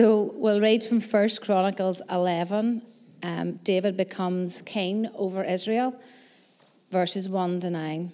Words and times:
So 0.00 0.32
we'll 0.34 0.62
read 0.62 0.82
from 0.82 0.98
1 1.02 1.28
Chronicles 1.42 2.00
11. 2.10 2.80
Um, 3.22 3.52
David 3.62 3.98
becomes 3.98 4.62
king 4.62 5.10
over 5.14 5.44
Israel, 5.44 5.94
verses 6.90 7.28
1 7.28 7.60
to 7.60 7.68
9. 7.68 8.10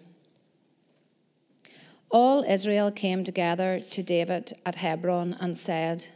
All 2.10 2.42
Israel 2.42 2.90
came 2.90 3.22
together 3.22 3.78
to 3.90 4.02
David 4.02 4.52
at 4.66 4.74
Hebron 4.74 5.36
and 5.38 5.56
said, 5.56 6.08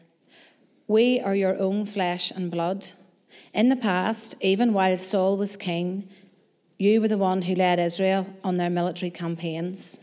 We 0.89 1.21
are 1.21 1.37
your 1.37 1.57
own 1.57 1.87
flesh 1.87 2.33
and 2.33 2.51
blood. 2.51 2.91
In 3.55 3.69
the 3.69 3.77
past, 3.77 4.35
even 4.41 4.73
while 4.73 4.99
Saul 4.99 5.37
was 5.37 5.57
king, 5.57 6.09
you 6.79 7.01
were 7.01 7.07
the 7.07 7.17
one 7.17 7.43
who 7.43 7.55
led 7.55 7.79
Israel 7.79 8.27
on 8.43 8.57
their 8.57 8.71
military 8.71 9.13
campaigns. 9.13 10.01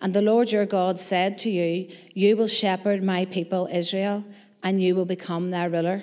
And 0.00 0.14
the 0.14 0.22
Lord 0.22 0.52
your 0.52 0.66
God 0.66 1.00
said 1.00 1.36
to 1.38 1.50
you, 1.50 1.88
You 2.14 2.36
will 2.36 2.46
shepherd 2.46 3.02
my 3.02 3.24
people 3.24 3.68
Israel, 3.72 4.24
and 4.64 4.82
you 4.82 4.96
will 4.96 5.04
become 5.04 5.50
their 5.50 5.68
ruler. 5.68 6.02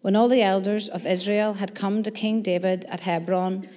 When 0.00 0.16
all 0.16 0.28
the 0.28 0.42
elders 0.42 0.88
of 0.88 1.06
Israel 1.06 1.54
had 1.54 1.76
come 1.76 2.02
to 2.02 2.10
King 2.10 2.42
David 2.42 2.86
at 2.86 3.02
Hebron, 3.02 3.68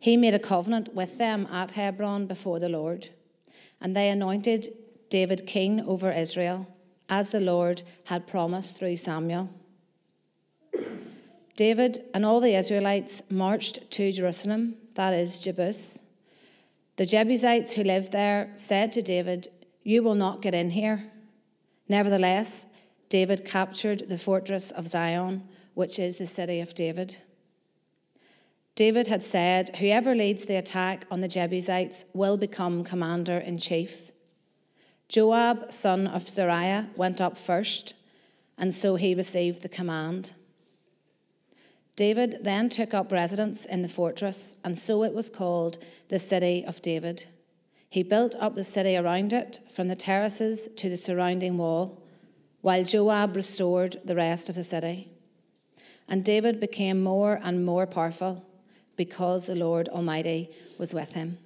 he 0.00 0.16
made 0.16 0.34
a 0.34 0.40
covenant 0.40 0.94
with 0.94 1.18
them 1.18 1.46
at 1.52 1.72
Hebron 1.72 2.26
before 2.26 2.58
the 2.58 2.68
Lord. 2.68 3.10
And 3.80 3.94
they 3.94 4.08
anointed 4.08 4.74
David 5.10 5.46
king 5.46 5.80
over 5.82 6.10
Israel, 6.10 6.66
as 7.08 7.30
the 7.30 7.40
Lord 7.40 7.82
had 8.04 8.26
promised 8.26 8.76
through 8.76 8.96
Samuel. 8.96 9.50
David 11.56 12.04
and 12.14 12.24
all 12.24 12.40
the 12.40 12.54
Israelites 12.54 13.22
marched 13.28 13.90
to 13.92 14.12
Jerusalem, 14.12 14.76
that 14.94 15.12
is, 15.12 15.40
Jebus. 15.40 16.00
The 16.96 17.06
Jebusites 17.06 17.74
who 17.74 17.84
lived 17.84 18.12
there 18.12 18.50
said 18.54 18.92
to 18.92 19.02
David, 19.02 19.48
You 19.82 20.02
will 20.02 20.14
not 20.14 20.42
get 20.42 20.54
in 20.54 20.70
here. 20.70 21.10
Nevertheless, 21.88 22.66
David 23.08 23.44
captured 23.44 24.08
the 24.08 24.18
fortress 24.18 24.70
of 24.70 24.88
Zion, 24.88 25.48
which 25.74 25.98
is 25.98 26.18
the 26.18 26.26
city 26.26 26.60
of 26.60 26.74
David. 26.74 27.18
David 28.74 29.08
had 29.08 29.24
said, 29.24 29.76
Whoever 29.76 30.14
leads 30.14 30.44
the 30.44 30.56
attack 30.56 31.04
on 31.10 31.20
the 31.20 31.28
Jebusites 31.28 32.04
will 32.12 32.36
become 32.36 32.84
commander 32.84 33.38
in 33.38 33.58
chief. 33.58 34.12
Joab, 35.08 35.72
son 35.72 36.06
of 36.06 36.28
Zeruiah, 36.28 36.90
went 36.96 37.20
up 37.20 37.38
first, 37.38 37.94
and 38.58 38.74
so 38.74 38.96
he 38.96 39.14
received 39.14 39.62
the 39.62 39.68
command. 39.68 40.32
David 41.96 42.38
then 42.42 42.68
took 42.68 42.94
up 42.94 43.10
residence 43.10 43.64
in 43.64 43.82
the 43.82 43.88
fortress, 43.88 44.54
and 44.62 44.78
so 44.78 45.02
it 45.02 45.14
was 45.14 45.30
called 45.30 45.78
the 46.08 46.18
City 46.18 46.64
of 46.64 46.80
David. 46.82 47.24
He 47.90 48.02
built 48.02 48.36
up 48.38 48.54
the 48.54 48.62
city 48.62 48.96
around 48.96 49.32
it, 49.32 49.58
from 49.72 49.88
the 49.88 49.96
terraces 49.96 50.68
to 50.76 50.88
the 50.88 50.96
surrounding 50.96 51.58
wall, 51.58 52.02
while 52.60 52.84
Joab 52.84 53.36
restored 53.36 53.96
the 54.04 54.14
rest 54.14 54.48
of 54.48 54.54
the 54.54 54.64
city. 54.64 55.10
And 56.08 56.24
David 56.24 56.60
became 56.60 57.02
more 57.02 57.38
and 57.42 57.64
more 57.64 57.86
powerful 57.86 58.46
because 58.96 59.46
the 59.46 59.54
Lord 59.54 59.88
Almighty 59.88 60.50
was 60.78 60.94
with 60.94 61.12
him. 61.12 61.38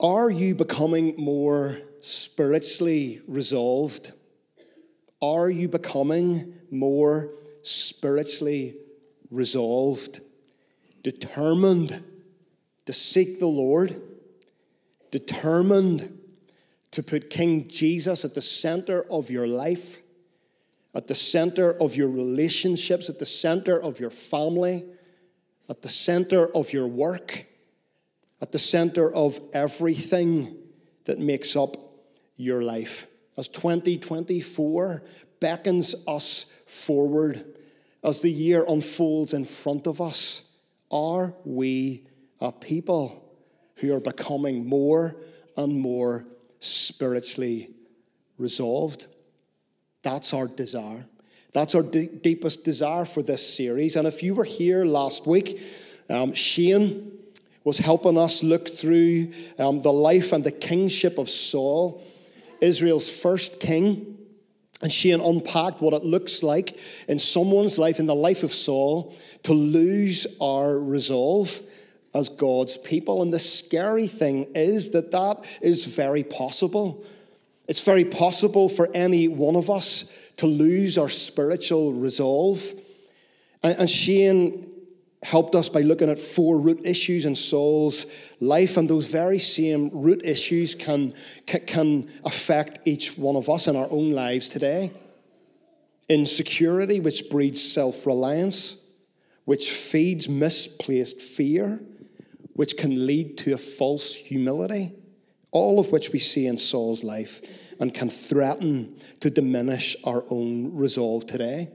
Are 0.00 0.30
you 0.30 0.54
becoming 0.54 1.14
more 1.16 1.78
spiritually 2.00 3.20
resolved? 3.26 4.12
Are 5.20 5.50
you 5.50 5.68
becoming 5.68 6.54
more 6.70 7.30
spiritually 7.62 8.76
resolved, 9.30 10.20
determined 11.02 12.02
to 12.86 12.92
seek 12.92 13.38
the 13.38 13.46
Lord, 13.46 14.00
determined 15.10 16.18
to 16.92 17.02
put 17.02 17.30
King 17.30 17.66
Jesus 17.68 18.24
at 18.24 18.34
the 18.34 18.42
center 18.42 19.04
of 19.10 19.30
your 19.30 19.46
life, 19.46 19.98
at 20.94 21.06
the 21.06 21.14
center 21.14 21.72
of 21.80 21.96
your 21.96 22.08
relationships, 22.08 23.08
at 23.08 23.18
the 23.18 23.26
center 23.26 23.80
of 23.80 23.98
your 23.98 24.10
family, 24.10 24.84
at 25.68 25.82
the 25.82 25.88
center 25.88 26.48
of 26.54 26.72
your 26.72 26.86
work, 26.86 27.46
at 28.40 28.52
the 28.52 28.58
center 28.58 29.12
of 29.12 29.40
everything 29.54 30.56
that 31.04 31.18
makes 31.18 31.56
up 31.56 31.76
your 32.36 32.62
life. 32.62 33.06
As 33.38 33.48
2024 33.48 35.02
beckons 35.40 35.94
us 36.06 36.44
forward, 36.66 37.42
as 38.04 38.20
the 38.20 38.30
year 38.30 38.64
unfolds 38.68 39.32
in 39.32 39.46
front 39.46 39.86
of 39.86 40.00
us, 40.00 40.42
are 40.90 41.34
we 41.44 42.06
a 42.40 42.52
people 42.52 43.32
who 43.76 43.94
are 43.94 44.00
becoming 44.00 44.66
more 44.66 45.16
and 45.56 45.80
more 45.80 46.26
spiritually 46.62 47.70
resolved? 48.38 49.08
That's 50.02 50.32
our 50.32 50.48
desire. 50.48 51.04
That's 51.52 51.74
our 51.74 51.82
d- 51.82 52.06
deepest 52.06 52.64
desire 52.64 53.04
for 53.04 53.22
this 53.22 53.56
series. 53.56 53.96
And 53.96 54.06
if 54.06 54.22
you 54.22 54.34
were 54.34 54.44
here 54.44 54.84
last 54.84 55.26
week, 55.26 55.60
um, 56.08 56.32
Shane 56.32 57.12
was 57.64 57.78
helping 57.78 58.16
us 58.18 58.42
look 58.42 58.68
through 58.68 59.32
um, 59.58 59.82
the 59.82 59.92
life 59.92 60.32
and 60.32 60.42
the 60.42 60.50
kingship 60.50 61.18
of 61.18 61.28
Saul, 61.28 62.02
Israel's 62.60 63.10
first 63.10 63.60
king. 63.60 64.18
And 64.80 64.90
Shane 64.90 65.20
unpacked 65.20 65.80
what 65.80 65.94
it 65.94 66.04
looks 66.04 66.42
like 66.42 66.76
in 67.06 67.18
someone's 67.18 67.78
life, 67.78 68.00
in 68.00 68.06
the 68.06 68.16
life 68.16 68.42
of 68.42 68.52
Saul, 68.52 69.14
to 69.44 69.52
lose 69.52 70.26
our 70.40 70.76
resolve 70.78 71.60
as 72.14 72.28
God's 72.28 72.76
people. 72.76 73.22
And 73.22 73.32
the 73.32 73.38
scary 73.38 74.06
thing 74.06 74.46
is 74.54 74.90
that 74.90 75.10
that 75.12 75.44
is 75.60 75.86
very 75.86 76.22
possible. 76.22 77.04
It's 77.68 77.84
very 77.84 78.04
possible 78.04 78.68
for 78.68 78.88
any 78.94 79.28
one 79.28 79.56
of 79.56 79.70
us 79.70 80.12
to 80.38 80.46
lose 80.46 80.98
our 80.98 81.08
spiritual 81.08 81.92
resolve. 81.92 82.62
And, 83.62 83.88
Shane 83.88 84.68
helped 85.22 85.54
us 85.54 85.68
by 85.68 85.80
looking 85.82 86.10
at 86.10 86.18
four 86.18 86.58
root 86.58 86.80
issues 86.84 87.24
in 87.26 87.36
Saul's 87.36 88.06
life, 88.40 88.76
and 88.76 88.90
those 88.90 89.06
very 89.06 89.38
same 89.38 89.88
root 89.92 90.22
issues 90.24 90.74
can, 90.74 91.14
can 91.46 92.10
affect 92.24 92.80
each 92.84 93.16
one 93.16 93.36
of 93.36 93.48
us 93.48 93.68
in 93.68 93.76
our 93.76 93.86
own 93.90 94.10
lives 94.10 94.48
today. 94.48 94.90
Insecurity, 96.08 96.98
which 96.98 97.30
breeds 97.30 97.62
self 97.62 98.04
reliance, 98.04 98.76
which 99.44 99.70
feeds 99.70 100.28
misplaced 100.28 101.22
fear, 101.22 101.80
which 102.54 102.76
can 102.76 103.06
lead 103.06 103.38
to 103.38 103.54
a 103.54 103.58
false 103.58 104.14
humility, 104.14 104.92
all 105.50 105.78
of 105.78 105.90
which 105.92 106.10
we 106.10 106.18
see 106.18 106.46
in 106.46 106.58
Saul's 106.58 107.04
life 107.04 107.40
and 107.80 107.92
can 107.92 108.08
threaten 108.08 108.96
to 109.20 109.30
diminish 109.30 109.96
our 110.04 110.24
own 110.30 110.74
resolve 110.74 111.26
today. 111.26 111.68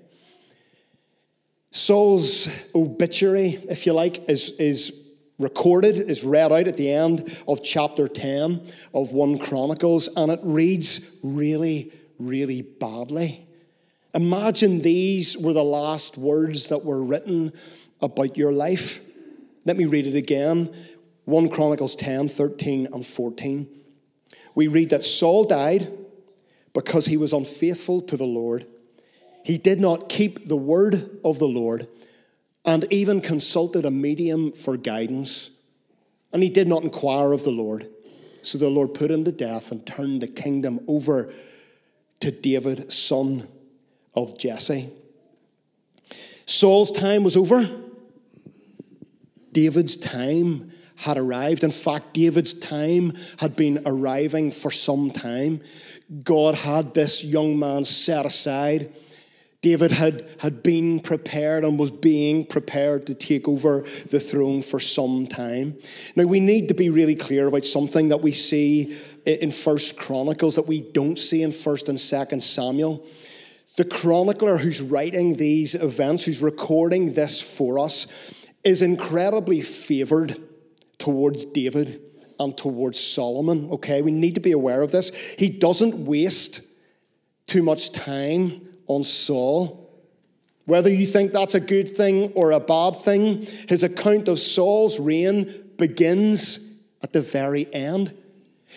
Saul's 1.72 2.48
obituary, 2.74 3.64
if 3.70 3.86
you 3.86 3.94
like, 3.94 4.30
is, 4.30 4.52
is 4.52 5.08
recorded, 5.38 5.98
is 5.98 6.24
read 6.24 6.52
out 6.52 6.68
at 6.68 6.78
the 6.78 6.92
end 6.92 7.38
of 7.48 7.64
chapter 7.64 8.08
10 8.08 8.66
of 8.94 9.12
1 9.12 9.38
Chronicles, 9.40 10.08
and 10.16 10.32
it 10.32 10.40
reads 10.44 11.18
really, 11.24 11.92
really 12.20 12.62
badly. 12.62 13.48
Imagine 14.14 14.80
these 14.82 15.38
were 15.38 15.54
the 15.54 15.64
last 15.64 16.18
words 16.18 16.70
that 16.70 16.84
were 16.84 17.04
written 17.04 17.54
about 18.02 18.38
your 18.38 18.52
life. 18.52 19.02
Let 19.68 19.78
me 19.78 19.86
read 19.86 20.08
it 20.08 20.16
again 20.16 20.74
1 21.26 21.50
Chronicles 21.50 21.96
10 21.96 22.30
13 22.30 22.88
and 22.92 23.06
14. 23.06 23.70
We 24.56 24.68
read 24.68 24.90
that 24.90 25.06
Saul 25.06 25.44
died 25.44 25.92
because 26.74 27.06
he 27.06 27.18
was 27.18 27.34
unfaithful 27.34 28.02
to 28.02 28.18
the 28.18 28.26
Lord 28.26 28.66
he 29.48 29.58
did 29.58 29.80
not 29.80 30.10
keep 30.10 30.50
the 30.50 30.58
word 30.58 31.10
of 31.24 31.40
the 31.40 31.48
Lord 31.48 31.88
and 32.66 32.86
even 32.92 33.22
consulted 33.22 33.86
a 33.86 33.90
medium 33.90 34.52
for 34.52 34.76
guidance. 34.76 35.52
And 36.34 36.44
he 36.44 36.50
did 36.50 36.68
not 36.68 36.84
inquire 36.84 37.32
of 37.32 37.46
the 37.46 37.52
Lord. 37.52 37.88
So 38.42 38.58
the 38.58 38.70
Lord 38.70 38.94
put 38.94 39.10
him 39.10 39.24
to 39.24 39.32
death 39.32 39.72
and 39.72 39.88
turned 39.88 40.20
the 40.20 40.28
kingdom 40.28 40.82
over 40.86 41.34
to 42.20 42.30
David, 42.30 42.92
son 42.92 43.48
of 44.14 44.38
Jesse. 44.38 44.90
Saul's 46.46 46.92
time 46.92 47.24
was 47.24 47.38
over. 47.38 47.70
David's 49.58 49.98
time 49.98 50.72
had 50.98 51.18
arrived. 51.18 51.64
In 51.64 51.72
fact, 51.72 52.14
David's 52.14 52.54
time 52.54 53.14
had 53.40 53.56
been 53.56 53.82
arriving 53.86 54.52
for 54.52 54.72
some 54.72 55.10
time. 55.12 55.62
God 56.24 56.56
had 56.56 56.94
this 56.94 57.24
young 57.24 57.58
man 57.58 57.84
set 57.84 58.26
aside 58.26 58.94
David 59.62 59.92
had, 59.92 60.26
had 60.40 60.62
been 60.62 61.00
prepared 61.00 61.66
and 61.66 61.80
was 61.80 61.90
being 61.90 62.46
prepared 62.46 63.08
to 63.08 63.16
take 63.16 63.48
over 63.48 63.82
the 64.10 64.20
throne 64.20 64.62
for 64.62 64.80
some 64.80 65.26
time. 65.26 65.78
Now, 66.16 66.26
we 66.26 66.40
need 66.40 66.68
to 66.68 66.74
be 66.76 66.90
really 66.90 67.16
clear 67.16 67.48
about 67.48 67.66
something 67.66 68.10
that 68.10 68.22
we 68.22 68.32
see 68.32 68.96
in 69.26 69.52
First 69.52 69.98
Chronicles 69.98 70.56
that 70.56 70.68
we 70.68 70.82
don't 70.82 71.18
see 71.18 71.42
in 71.42 71.52
First 71.52 71.90
and 71.90 72.00
Second 72.00 72.44
Samuel. 72.44 73.06
The 73.78 73.86
chronicler 73.86 74.58
who's 74.58 74.82
writing 74.82 75.36
these 75.36 75.74
events, 75.74 76.26
who's 76.26 76.42
recording 76.42 77.14
this 77.14 77.42
for 77.42 77.80
us, 77.80 78.08
is 78.68 78.82
incredibly 78.82 79.62
favored 79.62 80.36
towards 80.98 81.46
David 81.46 82.02
and 82.38 82.56
towards 82.58 83.00
Solomon. 83.00 83.72
Okay, 83.72 84.02
we 84.02 84.12
need 84.12 84.36
to 84.36 84.42
be 84.42 84.52
aware 84.52 84.82
of 84.82 84.92
this. 84.92 85.16
He 85.40 85.50
doesn't 85.50 86.06
waste 86.06 86.62
too 87.46 87.64
much 87.64 87.94
time 87.94 88.68
on 88.88 89.06
Saul. 89.06 89.90
Whether 90.66 90.92
you 90.92 91.06
think 91.06 91.32
that's 91.32 91.56
a 91.56 91.62
good 91.62 91.96
thing 91.96 92.34
or 92.34 92.52
a 92.52 92.60
bad 92.60 92.98
thing, 92.98 93.48
his 93.70 93.84
account 93.84 94.28
of 94.28 94.38
Saul's 94.38 95.00
reign 95.00 95.72
begins 95.78 96.60
at 97.02 97.14
the 97.14 97.22
very 97.22 97.74
end. 97.74 98.14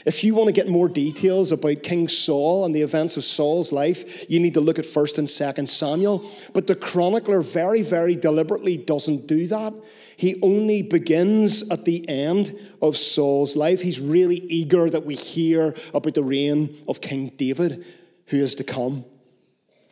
If 0.07 0.25
you 0.25 0.35
want 0.35 0.49
to 0.49 0.53
get 0.53 0.69
more 0.69 0.89
details 0.89 1.53
about 1.53 1.83
King 1.83 2.09
Saul 2.09 2.65
and 2.65 2.75
the 2.75 2.83
events 2.83 3.17
of 3.17 3.25
Saul's 3.25 3.71
life, 3.71 4.31
you 4.31 4.41
need 4.41 4.55
to 4.55 4.61
look 4.61 4.79
at 4.79 4.85
1st 4.87 5.19
and 5.19 5.29
2nd 5.29 5.69
Samuel. 5.69 6.25
But 6.55 6.67
the 6.67 6.75
chronicler 6.75 7.43
very, 7.43 7.83
very 7.83 8.17
deliberately 8.17 8.77
doesn't 8.79 9.27
do 9.27 9.47
that. 9.49 9.75
He 10.17 10.41
only 10.43 10.83
begins 10.83 11.69
at 11.71 11.85
the 11.85 12.09
end 12.09 12.59
of 12.81 12.97
Saul's 12.97 13.57
life. 13.57 13.83
He's 13.83 14.01
really 14.01 14.37
eager 14.37 14.89
that 14.89 15.05
we 15.05 15.15
hear 15.15 15.75
about 15.93 16.15
the 16.15 16.23
reign 16.23 16.77
of 16.89 17.01
King 17.01 17.33
David 17.37 17.85
who 18.27 18.39
is 18.39 18.55
to 18.57 18.65
come. 18.65 19.05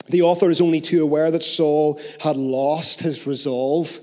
The 0.09 0.23
author 0.23 0.49
is 0.49 0.61
only 0.61 0.81
too 0.81 1.03
aware 1.03 1.31
that 1.31 1.45
Saul 1.45 2.01
had 2.21 2.37
lost 2.37 3.01
his 3.01 3.27
resolve, 3.27 4.01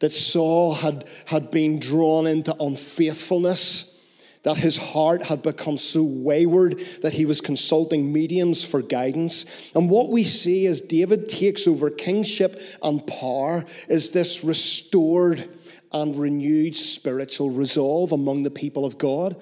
that 0.00 0.12
Saul 0.12 0.74
had, 0.74 1.08
had 1.26 1.50
been 1.50 1.78
drawn 1.78 2.26
into 2.26 2.54
unfaithfulness 2.60 3.97
that 4.42 4.56
his 4.56 4.76
heart 4.76 5.24
had 5.24 5.42
become 5.42 5.76
so 5.76 6.02
wayward 6.02 6.78
that 7.02 7.12
he 7.12 7.26
was 7.26 7.40
consulting 7.40 8.12
mediums 8.12 8.64
for 8.64 8.82
guidance. 8.82 9.72
And 9.74 9.90
what 9.90 10.08
we 10.08 10.24
see 10.24 10.66
as 10.66 10.80
David 10.80 11.28
takes 11.28 11.66
over 11.66 11.90
kingship 11.90 12.60
and 12.82 13.06
power 13.06 13.64
is 13.88 14.10
this 14.10 14.44
restored 14.44 15.48
and 15.92 16.16
renewed 16.16 16.74
spiritual 16.74 17.50
resolve 17.50 18.12
among 18.12 18.42
the 18.42 18.50
people 18.50 18.84
of 18.84 18.98
God. 18.98 19.40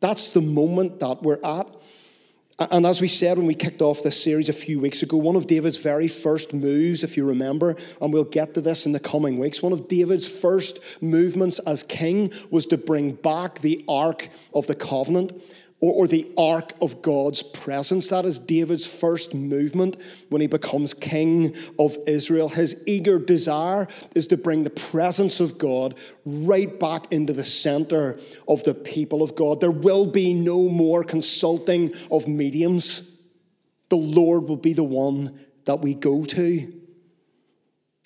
That's 0.00 0.28
the 0.30 0.42
moment 0.42 1.00
that 1.00 1.22
we're 1.22 1.40
at. 1.44 1.66
And 2.58 2.86
as 2.86 3.00
we 3.00 3.08
said 3.08 3.36
when 3.36 3.46
we 3.48 3.54
kicked 3.54 3.82
off 3.82 4.04
this 4.04 4.22
series 4.22 4.48
a 4.48 4.52
few 4.52 4.78
weeks 4.78 5.02
ago, 5.02 5.16
one 5.16 5.34
of 5.34 5.48
David's 5.48 5.78
very 5.78 6.06
first 6.06 6.54
moves, 6.54 7.02
if 7.02 7.16
you 7.16 7.26
remember, 7.26 7.76
and 8.00 8.12
we'll 8.12 8.22
get 8.24 8.54
to 8.54 8.60
this 8.60 8.86
in 8.86 8.92
the 8.92 9.00
coming 9.00 9.38
weeks, 9.38 9.60
one 9.60 9.72
of 9.72 9.88
David's 9.88 10.28
first 10.28 10.78
movements 11.02 11.58
as 11.60 11.82
king 11.82 12.32
was 12.50 12.66
to 12.66 12.78
bring 12.78 13.12
back 13.12 13.58
the 13.58 13.84
Ark 13.88 14.28
of 14.54 14.68
the 14.68 14.74
Covenant 14.76 15.32
or, 15.84 15.92
or 15.92 16.06
the 16.06 16.26
ark 16.38 16.72
of 16.80 17.02
God's 17.02 17.42
presence. 17.42 18.08
That 18.08 18.24
is 18.24 18.38
David's 18.38 18.86
first 18.86 19.34
movement 19.34 19.98
when 20.30 20.40
he 20.40 20.46
becomes 20.46 20.94
king 20.94 21.54
of 21.78 21.98
Israel. 22.06 22.48
His 22.48 22.82
eager 22.86 23.18
desire 23.18 23.86
is 24.14 24.26
to 24.28 24.38
bring 24.38 24.64
the 24.64 24.70
presence 24.70 25.40
of 25.40 25.58
God 25.58 25.94
right 26.24 26.80
back 26.80 27.12
into 27.12 27.34
the 27.34 27.44
center 27.44 28.18
of 28.48 28.64
the 28.64 28.72
people 28.72 29.22
of 29.22 29.34
God. 29.34 29.60
There 29.60 29.70
will 29.70 30.06
be 30.10 30.32
no 30.32 30.70
more 30.70 31.04
consulting 31.04 31.92
of 32.10 32.26
mediums. 32.26 33.10
The 33.90 33.96
Lord 33.96 34.44
will 34.44 34.56
be 34.56 34.72
the 34.72 34.82
one 34.82 35.38
that 35.66 35.80
we 35.82 35.92
go 35.92 36.24
to. 36.24 36.80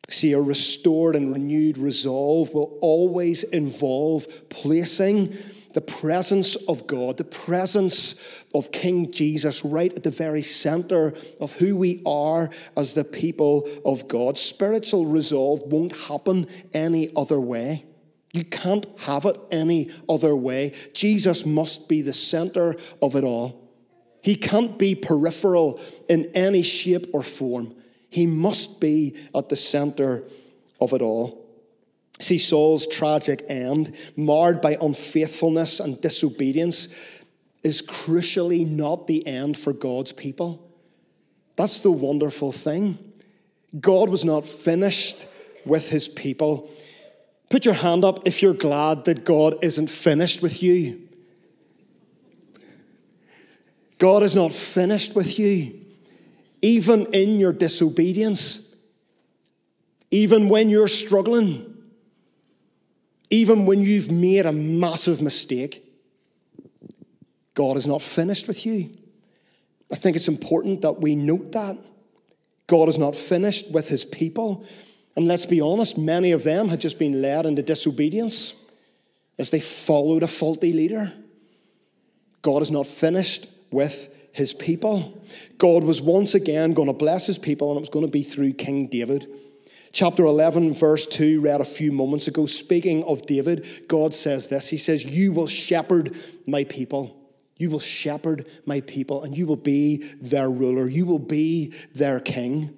See, 0.09 0.33
a 0.33 0.41
restored 0.41 1.15
and 1.15 1.33
renewed 1.33 1.79
resolve 1.79 2.53
will 2.53 2.77
always 2.81 3.45
involve 3.45 4.27
placing 4.49 5.37
the 5.73 5.81
presence 5.81 6.57
of 6.57 6.87
God, 6.87 7.17
the 7.17 7.25
presence 7.25 8.45
of 8.55 8.73
King 8.73 9.13
Jesus 9.13 9.65
right 9.65 9.93
at 9.93 10.03
the 10.03 10.11
very 10.11 10.43
center 10.43 11.15
of 11.41 11.53
who 11.53 11.77
we 11.77 12.03
are 12.07 12.51
as 12.77 12.95
the 12.95 13.05
people 13.05 13.69
of 13.85 14.09
God. 14.09 14.39
Spiritual 14.39 15.07
resolve 15.07 15.63
won't 15.67 15.95
happen 15.95 16.47
any 16.73 17.11
other 17.17 17.41
way. 17.41 17.85
You 18.33 18.45
can't 18.45 18.87
have 19.01 19.25
it 19.25 19.39
any 19.51 19.91
other 20.09 20.37
way. 20.37 20.75
Jesus 20.93 21.47
must 21.47 21.89
be 21.89 22.03
the 22.03 22.13
center 22.13 22.77
of 23.01 23.15
it 23.15 23.25
all. 23.25 23.69
He 24.23 24.35
can't 24.35 24.79
be 24.79 24.95
peripheral 24.95 25.81
in 26.09 26.31
any 26.35 26.63
shape 26.63 27.07
or 27.13 27.23
form. 27.23 27.75
He 28.11 28.27
must 28.27 28.81
be 28.81 29.17
at 29.35 29.49
the 29.49 29.57
center 29.57 30.25
of 30.81 30.93
it 30.93 31.03
all. 31.03 31.48
See, 32.21 32.39
Saul's 32.39 32.87
tragic 32.87 33.45
end, 33.49 33.95
marred 34.17 34.61
by 34.61 34.77
unfaithfulness 34.81 35.81
and 35.81 36.01
disobedience, 36.01 36.89
is 37.63 37.83
crucially 37.83 38.67
not 38.67 39.07
the 39.07 39.27
end 39.27 39.57
for 39.57 39.73
God's 39.73 40.13
people. 40.13 40.65
That's 41.57 41.81
the 41.81 41.93
wonderful 41.93 42.53
thing. 42.53 42.99
God 43.79 44.09
was 44.09 44.25
not 44.25 44.47
finished 44.47 45.27
with 45.65 45.91
his 45.91 46.09
people. 46.09 46.71
Put 47.51 47.65
your 47.65 47.75
hand 47.75 48.05
up 48.05 48.27
if 48.27 48.43
you're 48.43 48.55
glad 48.55 49.05
that 49.05 49.25
God 49.25 49.57
isn't 49.63 49.91
finished 49.91 50.43
with 50.43 50.63
you. 50.63 51.09
God 53.99 54.23
is 54.23 54.35
not 54.35 54.53
finished 54.53 55.15
with 55.15 55.39
you. 55.39 55.81
Even 56.63 57.07
in 57.13 57.39
your 57.39 57.53
disobedience, 57.53 58.75
even 60.11 60.49
when 60.49 60.71
you're 60.71 60.89
struggling, 60.89 61.78
even 63.31 63.67
when 63.67 63.83
you've 63.83 64.11
made 64.11 64.47
a 64.47 64.53
massive 64.53 65.21
mistake, 65.21 65.85
God 67.55 67.77
is 67.77 67.87
not 67.87 68.03
finished 68.03 68.49
with 68.49 68.65
you. 68.65 68.91
I 69.93 69.97
think 69.97 70.17
it's 70.17 70.29
important 70.29 70.83
that 70.83 71.01
we 71.01 71.15
note 71.15 71.53
that. 71.53 71.77
God 72.67 72.89
is 72.89 72.99
not 72.99 73.17
finished 73.17 73.71
with 73.73 73.89
his 73.89 74.05
people. 74.05 74.65
And 75.17 75.27
let's 75.27 75.47
be 75.47 75.61
honest, 75.61 75.99
many 75.99 76.33
of 76.33 76.45
them 76.45 76.69
had 76.69 76.81
just 76.81 76.99
been 76.99 77.21
led 77.21 77.47
into 77.47 77.63
disobedience 77.63 78.55
as 79.39 79.51
they 79.51 79.61
followed 79.61 80.23
a 80.23 80.29
faulty 80.29 80.73
leader. 80.73 81.13
God 82.43 82.63
is 82.63 82.71
not 82.71 82.87
finished 82.87 83.49
with 83.71 84.15
his 84.33 84.55
people. 84.55 85.21
God 85.57 85.83
was 85.83 86.01
once 86.01 86.35
again 86.35 86.73
going 86.73 86.87
to 86.87 86.95
bless 86.95 87.27
his 87.27 87.39
people, 87.39 87.71
and 87.71 87.79
it 87.79 87.81
was 87.81 87.89
going 87.89 88.05
to 88.05 88.11
be 88.11 88.23
through 88.23 88.53
King 88.53 88.87
David. 88.87 89.27
Chapter 89.93 90.25
11, 90.25 90.75
verse 90.75 91.07
2, 91.07 91.41
read 91.41 91.61
a 91.61 91.65
few 91.65 91.93
moments 91.93 92.29
ago. 92.29 92.47
Speaking 92.47 93.05
of 93.05 93.25
David, 93.27 93.89
God 93.89 94.13
says 94.13 94.49
this 94.49 94.69
He 94.69 94.77
says, 94.77 95.05
You 95.05 95.33
will 95.33 95.47
shepherd 95.47 96.17
my 96.47 96.65
people. 96.65 97.15
You 97.57 97.71
will 97.71 97.81
shepherd 97.81 98.47
my 98.67 98.81
people, 98.83 99.25
and 99.25 99.37
you 99.37 99.47
will 99.47 99.57
be 99.57 99.97
their 100.21 100.49
ruler. 100.49 100.89
You 100.89 101.07
will 101.07 101.19
be 101.19 101.75
their 101.95 102.21
king. 102.21 102.77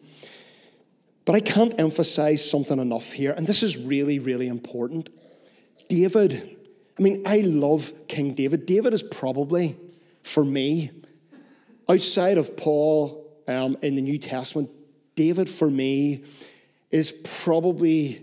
But 1.27 1.35
I 1.35 1.41
can't 1.41 1.79
emphasize 1.79 2.49
something 2.49 2.79
enough 2.79 3.13
here, 3.13 3.33
and 3.33 3.47
this 3.47 3.63
is 3.63 3.77
really, 3.77 4.19
really 4.19 4.49
important. 4.49 5.11
David, 5.89 6.57
I 6.99 7.03
mean, 7.03 7.23
I 7.27 7.41
love 7.41 7.93
King 8.09 8.35
David. 8.35 8.65
David 8.65 8.95
is 8.95 9.03
probably, 9.03 9.77
for 10.23 10.45
me, 10.45 10.91
outside 11.89 12.39
of 12.39 12.57
Paul 12.57 13.27
um, 13.47 13.77
in 13.83 13.97
the 13.97 14.03
New 14.03 14.19
Testament, 14.19 14.71
David, 15.15 15.49
for 15.49 15.69
me, 15.69 16.25
is 16.91 17.13
probably 17.43 18.23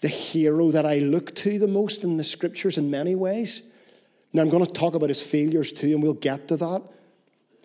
the 0.00 0.08
hero 0.08 0.70
that 0.70 0.84
I 0.84 0.98
look 0.98 1.34
to 1.36 1.58
the 1.58 1.68
most 1.68 2.04
in 2.04 2.16
the 2.16 2.24
scriptures 2.24 2.78
in 2.78 2.90
many 2.90 3.14
ways. 3.14 3.62
Now, 4.32 4.42
I'm 4.42 4.48
going 4.48 4.64
to 4.64 4.72
talk 4.72 4.94
about 4.94 5.10
his 5.10 5.24
failures 5.24 5.72
too, 5.72 5.88
and 5.88 6.02
we'll 6.02 6.14
get 6.14 6.48
to 6.48 6.56
that. 6.56 6.82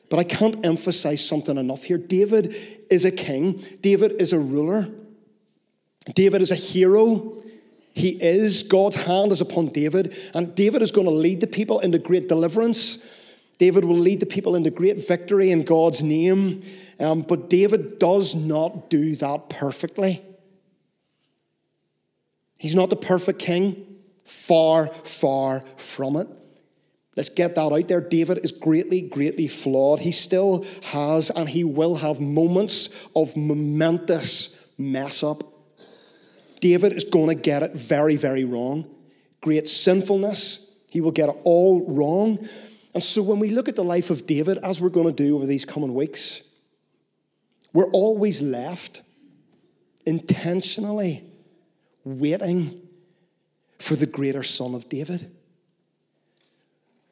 But 0.09 0.19
I 0.19 0.23
can't 0.23 0.65
emphasize 0.65 1.25
something 1.25 1.57
enough 1.57 1.83
here. 1.83 1.97
David 1.97 2.55
is 2.89 3.05
a 3.05 3.11
king, 3.11 3.61
David 3.81 4.21
is 4.21 4.33
a 4.33 4.39
ruler, 4.39 4.87
David 6.13 6.41
is 6.41 6.51
a 6.51 6.55
hero. 6.55 7.33
He 7.93 8.09
is. 8.09 8.61
God's 8.61 8.95
hand 8.95 9.31
is 9.31 9.41
upon 9.41 9.69
David, 9.69 10.15
and 10.35 10.53
David 10.53 10.83
is 10.83 10.91
going 10.91 11.07
to 11.07 11.11
lead 11.11 11.41
the 11.41 11.47
people 11.47 11.79
into 11.79 11.97
great 11.97 12.29
deliverance. 12.29 13.03
David 13.57 13.85
will 13.85 13.97
lead 13.97 14.19
the 14.19 14.27
people 14.27 14.55
into 14.55 14.69
great 14.69 15.07
victory 15.07 15.49
in 15.49 15.63
God's 15.63 16.03
name. 16.03 16.61
Um, 16.99 17.21
but 17.21 17.49
David 17.49 17.99
does 17.99 18.35
not 18.35 18.89
do 18.89 19.15
that 19.17 19.49
perfectly. 19.49 20.21
He's 22.57 22.75
not 22.75 22.89
the 22.89 22.95
perfect 22.95 23.39
king. 23.39 23.83
Far, 24.23 24.87
far 24.87 25.61
from 25.77 26.17
it. 26.17 26.27
Let's 27.15 27.29
get 27.29 27.55
that 27.55 27.71
out 27.71 27.87
there. 27.87 28.01
David 28.01 28.43
is 28.43 28.51
greatly, 28.51 29.01
greatly 29.01 29.47
flawed. 29.47 29.99
He 29.99 30.11
still 30.11 30.65
has 30.83 31.29
and 31.31 31.49
he 31.49 31.63
will 31.63 31.95
have 31.95 32.19
moments 32.19 32.89
of 33.15 33.35
momentous 33.35 34.55
mess 34.77 35.23
up. 35.23 35.43
David 36.59 36.93
is 36.93 37.05
going 37.05 37.29
to 37.29 37.35
get 37.35 37.63
it 37.63 37.75
very, 37.75 38.15
very 38.15 38.43
wrong. 38.43 38.85
Great 39.41 39.67
sinfulness. 39.67 40.69
He 40.89 41.01
will 41.01 41.11
get 41.11 41.29
it 41.29 41.35
all 41.43 41.85
wrong. 41.87 42.47
And 42.93 43.03
so 43.03 43.21
when 43.21 43.39
we 43.39 43.49
look 43.49 43.67
at 43.67 43.75
the 43.75 43.83
life 43.83 44.09
of 44.09 44.27
David, 44.27 44.59
as 44.63 44.81
we're 44.81 44.89
going 44.89 45.07
to 45.07 45.23
do 45.23 45.35
over 45.35 45.45
these 45.45 45.65
coming 45.65 45.93
weeks, 45.93 46.41
we're 47.77 47.91
always 47.91 48.41
left 48.41 49.03
intentionally 50.07 51.23
waiting 52.03 52.81
for 53.77 53.95
the 53.95 54.07
greater 54.07 54.41
son 54.41 54.73
of 54.73 54.89
David. 54.89 55.29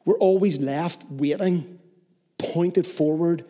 We're 0.04 0.18
always 0.18 0.58
left 0.58 1.04
waiting, 1.08 1.78
pointed 2.38 2.84
forward 2.84 3.44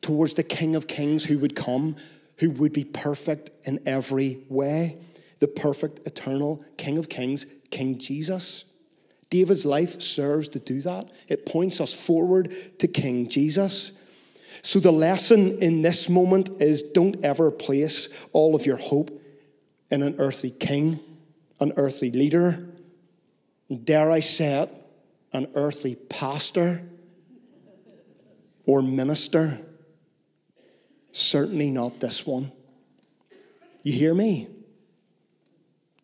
towards 0.00 0.36
the 0.36 0.42
King 0.42 0.74
of 0.74 0.88
Kings 0.88 1.22
who 1.22 1.38
would 1.40 1.54
come, 1.54 1.96
who 2.38 2.50
would 2.52 2.72
be 2.72 2.84
perfect 2.84 3.50
in 3.64 3.78
every 3.84 4.42
way. 4.48 4.96
The 5.40 5.48
perfect, 5.48 6.06
eternal 6.06 6.64
King 6.78 6.96
of 6.96 7.10
Kings, 7.10 7.44
King 7.70 7.98
Jesus. 7.98 8.64
David's 9.28 9.66
life 9.66 10.00
serves 10.00 10.48
to 10.48 10.60
do 10.60 10.80
that. 10.80 11.10
It 11.28 11.44
points 11.44 11.82
us 11.82 11.92
forward 11.92 12.54
to 12.78 12.88
King 12.88 13.28
Jesus. 13.28 13.92
So, 14.64 14.80
the 14.80 14.90
lesson 14.90 15.58
in 15.58 15.82
this 15.82 16.08
moment 16.08 16.62
is 16.62 16.82
don't 16.82 17.22
ever 17.22 17.50
place 17.50 18.08
all 18.32 18.54
of 18.54 18.64
your 18.64 18.78
hope 18.78 19.10
in 19.90 20.02
an 20.02 20.14
earthly 20.18 20.52
king, 20.52 21.00
an 21.60 21.74
earthly 21.76 22.10
leader, 22.10 22.66
dare 23.84 24.10
I 24.10 24.20
say 24.20 24.62
it, 24.62 24.70
an 25.34 25.48
earthly 25.54 25.96
pastor 25.96 26.82
or 28.64 28.80
minister. 28.80 29.58
Certainly 31.12 31.68
not 31.68 32.00
this 32.00 32.26
one. 32.26 32.50
You 33.82 33.92
hear 33.92 34.14
me? 34.14 34.48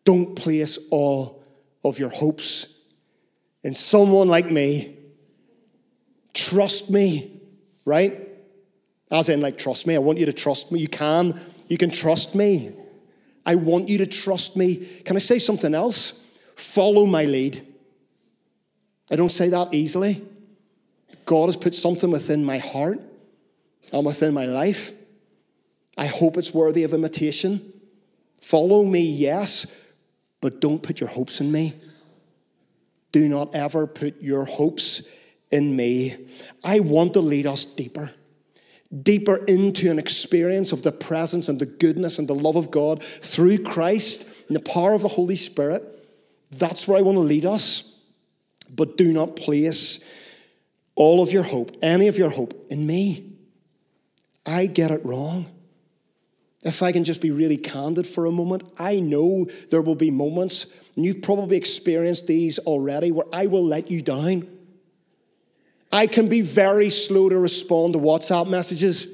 Don't 0.03 0.35
place 0.35 0.77
all 0.91 1.43
of 1.83 1.97
your 1.97 2.09
hopes 2.09 2.67
in 3.63 3.73
someone 3.73 4.27
like 4.27 4.51
me. 4.51 4.97
Trust 6.35 6.91
me, 6.91 7.41
right? 7.85 8.27
As 9.11 9.29
in, 9.29 9.41
like, 9.41 9.57
trust 9.57 9.85
me. 9.85 9.95
I 9.95 9.99
want 9.99 10.17
you 10.17 10.25
to 10.25 10.33
trust 10.33 10.71
me. 10.71 10.79
You 10.79 10.87
can. 10.87 11.39
You 11.67 11.77
can 11.77 11.91
trust 11.91 12.33
me. 12.33 12.71
I 13.45 13.55
want 13.55 13.89
you 13.89 13.97
to 13.99 14.05
trust 14.05 14.55
me. 14.55 14.77
Can 15.03 15.15
I 15.15 15.19
say 15.19 15.39
something 15.39 15.75
else? 15.75 16.25
Follow 16.55 17.05
my 17.05 17.25
lead. 17.25 17.67
I 19.11 19.15
don't 19.15 19.31
say 19.31 19.49
that 19.49 19.73
easily. 19.73 20.23
God 21.25 21.47
has 21.47 21.57
put 21.57 21.75
something 21.75 22.09
within 22.09 22.45
my 22.45 22.59
heart 22.59 22.99
and 23.91 24.05
within 24.05 24.33
my 24.33 24.45
life. 24.45 24.91
I 25.97 26.05
hope 26.05 26.37
it's 26.37 26.53
worthy 26.53 26.83
of 26.83 26.93
imitation. 26.93 27.73
Follow 28.39 28.83
me, 28.83 29.01
yes, 29.01 29.67
but 30.39 30.61
don't 30.61 30.81
put 30.81 30.99
your 30.99 31.09
hopes 31.09 31.41
in 31.41 31.51
me. 31.51 31.75
Do 33.11 33.27
not 33.27 33.53
ever 33.53 33.85
put 33.85 34.21
your 34.21 34.45
hopes 34.45 35.03
in 35.51 35.75
me. 35.75 36.15
I 36.63 36.79
want 36.79 37.13
to 37.13 37.19
lead 37.19 37.45
us 37.45 37.65
deeper, 37.65 38.11
deeper 39.03 39.37
into 39.45 39.89
an 39.89 39.99
experience 39.99 40.71
of 40.71 40.81
the 40.81 40.91
presence 40.91 41.47
and 41.47 41.59
the 41.59 41.65
goodness 41.65 42.19
and 42.19 42.27
the 42.27 42.35
love 42.35 42.55
of 42.55 42.71
God 42.71 43.01
through 43.01 43.59
Christ 43.59 44.25
and 44.47 44.55
the 44.55 44.61
power 44.61 44.93
of 44.93 45.01
the 45.01 45.07
Holy 45.07 45.35
Spirit. 45.35 45.83
That's 46.51 46.87
where 46.87 46.97
I 46.97 47.01
want 47.01 47.15
to 47.15 47.21
lead 47.21 47.45
us. 47.45 47.97
But 48.73 48.97
do 48.97 49.11
not 49.11 49.35
place 49.35 50.03
all 50.95 51.21
of 51.21 51.31
your 51.31 51.43
hope, 51.43 51.71
any 51.81 52.07
of 52.07 52.17
your 52.17 52.29
hope, 52.29 52.53
in 52.69 52.85
me. 52.85 53.33
I 54.45 54.65
get 54.65 54.91
it 54.91 55.05
wrong. 55.05 55.47
If 56.63 56.83
I 56.83 56.91
can 56.91 57.03
just 57.03 57.21
be 57.21 57.31
really 57.31 57.57
candid 57.57 58.05
for 58.05 58.25
a 58.25 58.31
moment, 58.31 58.63
I 58.77 58.99
know 58.99 59.47
there 59.69 59.81
will 59.81 59.95
be 59.95 60.11
moments, 60.11 60.67
and 60.95 61.05
you've 61.05 61.21
probably 61.21 61.57
experienced 61.57 62.27
these 62.27 62.59
already, 62.59 63.11
where 63.11 63.25
I 63.33 63.47
will 63.47 63.65
let 63.65 63.89
you 63.89 64.01
down. 64.01 64.47
I 65.91 66.07
can 66.07 66.29
be 66.29 66.41
very 66.41 66.89
slow 66.89 67.29
to 67.29 67.37
respond 67.37 67.93
to 67.93 67.99
WhatsApp 67.99 68.47
messages. 68.47 69.07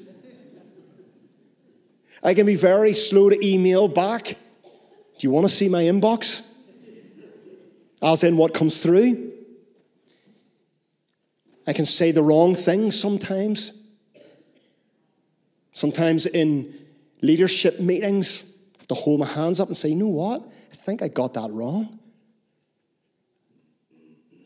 I 2.24 2.34
can 2.34 2.46
be 2.46 2.56
very 2.56 2.94
slow 2.94 3.30
to 3.30 3.46
email 3.46 3.88
back. 3.88 4.26
Do 4.26 4.36
you 5.20 5.32
want 5.32 5.48
to 5.48 5.54
see 5.54 5.70
my 5.70 5.84
inbox? 5.84 6.44
As 8.02 8.24
in 8.24 8.38
what 8.38 8.54
comes 8.54 8.84
through. 8.84 9.34
I 11.66 11.74
can 11.74 11.86
say 11.86 12.12
the 12.12 12.22
wrong 12.22 12.54
thing 12.54 12.92
sometimes. 12.92 13.72
Sometimes 15.72 16.26
in 16.28 16.74
leadership 17.22 17.80
meetings, 17.80 18.44
I 18.76 18.78
have 18.80 18.88
to 18.88 18.96
hold 18.96 19.20
my 19.20 19.26
hands 19.26 19.60
up 19.60 19.68
and 19.68 19.76
say, 19.76 19.90
you 19.90 19.96
know 19.96 20.08
what? 20.08 20.42
I 20.72 20.76
think 20.76 21.02
I 21.02 21.08
got 21.08 21.34
that 21.34 21.52
wrong. 21.52 22.00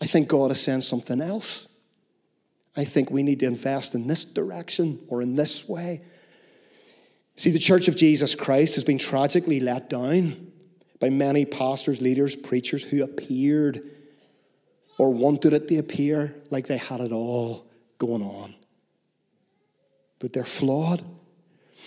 I 0.02 0.06
think 0.06 0.30
God 0.30 0.50
has 0.50 0.62
sent 0.62 0.84
something 0.84 1.22
else. 1.22 1.68
I 2.76 2.86
think 2.86 3.12
we 3.12 3.24
need 3.24 3.40
to 3.42 3.48
invest 3.48 3.96
in 3.96 4.08
this 4.08 4.24
direction 4.24 5.00
or 5.08 5.22
in 5.22 5.36
this 5.36 5.68
way. 5.68 6.02
See, 7.36 7.52
the 7.52 7.60
Church 7.60 7.88
of 7.88 7.96
Jesus 7.96 8.36
Christ 8.36 8.76
has 8.76 8.84
been 8.84 8.98
tragically 8.98 9.60
let 9.60 9.90
down 9.90 10.52
by 11.00 11.10
many 11.10 11.46
pastors, 11.46 12.02
leaders, 12.02 12.36
preachers 12.36 12.84
who 12.84 13.04
appeared 13.04 13.82
or 14.98 15.12
wanted 15.14 15.54
it 15.54 15.68
to 15.68 15.78
appear 15.78 16.36
like 16.50 16.68
they 16.68 16.78
had 16.78 17.02
it 17.02 17.12
all 17.12 17.68
going 17.98 18.22
on. 18.22 18.54
But 20.20 20.34
they're 20.34 20.44
flawed. 20.44 21.02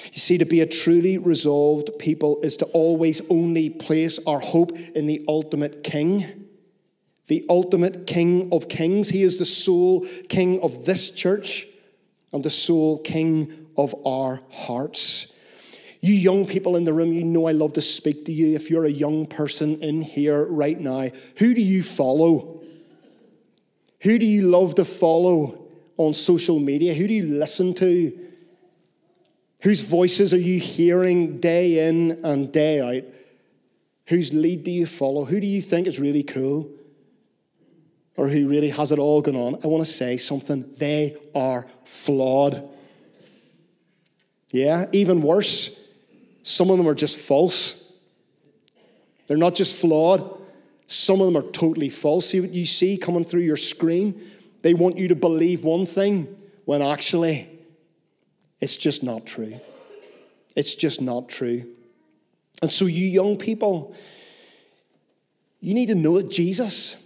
You 0.06 0.18
see, 0.18 0.38
to 0.38 0.44
be 0.44 0.60
a 0.60 0.66
truly 0.66 1.18
resolved 1.18 1.90
people 1.98 2.40
is 2.42 2.56
to 2.58 2.64
always 2.66 3.22
only 3.30 3.70
place 3.70 4.18
our 4.26 4.40
hope 4.40 4.76
in 4.94 5.06
the 5.06 5.22
ultimate 5.28 5.84
King, 5.84 6.43
the 7.26 7.44
ultimate 7.48 8.06
King 8.06 8.52
of 8.52 8.68
kings. 8.68 9.08
He 9.08 9.22
is 9.22 9.38
the 9.38 9.44
sole 9.44 10.06
King 10.28 10.60
of 10.60 10.84
this 10.84 11.10
church 11.10 11.66
and 12.32 12.44
the 12.44 12.50
sole 12.50 12.98
King 13.00 13.68
of 13.76 13.94
our 14.06 14.40
hearts. 14.50 15.32
You 16.00 16.12
young 16.12 16.44
people 16.44 16.76
in 16.76 16.84
the 16.84 16.92
room, 16.92 17.14
you 17.14 17.24
know 17.24 17.46
I 17.46 17.52
love 17.52 17.72
to 17.74 17.80
speak 17.80 18.26
to 18.26 18.32
you. 18.32 18.54
If 18.54 18.70
you're 18.70 18.84
a 18.84 18.90
young 18.90 19.26
person 19.26 19.82
in 19.82 20.02
here 20.02 20.44
right 20.44 20.78
now, 20.78 21.08
who 21.38 21.54
do 21.54 21.62
you 21.62 21.82
follow? 21.82 22.60
Who 24.02 24.18
do 24.18 24.26
you 24.26 24.42
love 24.42 24.74
to 24.74 24.84
follow 24.84 25.66
on 25.96 26.12
social 26.12 26.58
media? 26.58 26.92
Who 26.92 27.08
do 27.08 27.14
you 27.14 27.24
listen 27.24 27.72
to? 27.76 28.12
Whose 29.60 29.80
voices 29.80 30.34
are 30.34 30.38
you 30.38 30.60
hearing 30.60 31.40
day 31.40 31.88
in 31.88 32.22
and 32.22 32.52
day 32.52 32.80
out? 32.80 33.04
Whose 34.08 34.34
lead 34.34 34.62
do 34.62 34.70
you 34.70 34.84
follow? 34.84 35.24
Who 35.24 35.40
do 35.40 35.46
you 35.46 35.62
think 35.62 35.86
is 35.86 35.98
really 35.98 36.22
cool? 36.22 36.70
Or 38.16 38.28
who 38.28 38.48
really 38.48 38.70
has 38.70 38.92
it 38.92 38.98
all 38.98 39.20
going 39.22 39.36
on? 39.36 39.60
I 39.64 39.66
want 39.66 39.84
to 39.84 39.90
say 39.90 40.16
something. 40.16 40.70
They 40.78 41.16
are 41.34 41.66
flawed. 41.84 42.68
Yeah, 44.50 44.86
even 44.92 45.20
worse, 45.20 45.76
some 46.44 46.70
of 46.70 46.78
them 46.78 46.86
are 46.86 46.94
just 46.94 47.16
false. 47.16 47.92
They're 49.26 49.36
not 49.36 49.54
just 49.54 49.80
flawed, 49.80 50.38
some 50.86 51.20
of 51.20 51.26
them 51.26 51.36
are 51.36 51.50
totally 51.50 51.88
false. 51.88 52.26
See 52.26 52.40
what 52.40 52.50
you 52.50 52.66
see 52.66 52.96
coming 52.96 53.24
through 53.24 53.40
your 53.40 53.56
screen? 53.56 54.20
They 54.62 54.74
want 54.74 54.96
you 54.96 55.08
to 55.08 55.16
believe 55.16 55.64
one 55.64 55.86
thing 55.86 56.36
when 56.66 56.82
actually 56.82 57.48
it's 58.60 58.76
just 58.76 59.02
not 59.02 59.26
true. 59.26 59.58
It's 60.54 60.74
just 60.74 61.00
not 61.00 61.28
true. 61.28 61.66
And 62.62 62.72
so, 62.72 62.86
you 62.86 63.06
young 63.06 63.36
people, 63.36 63.94
you 65.60 65.74
need 65.74 65.86
to 65.86 65.94
know 65.94 66.20
that 66.20 66.30
Jesus 66.30 66.96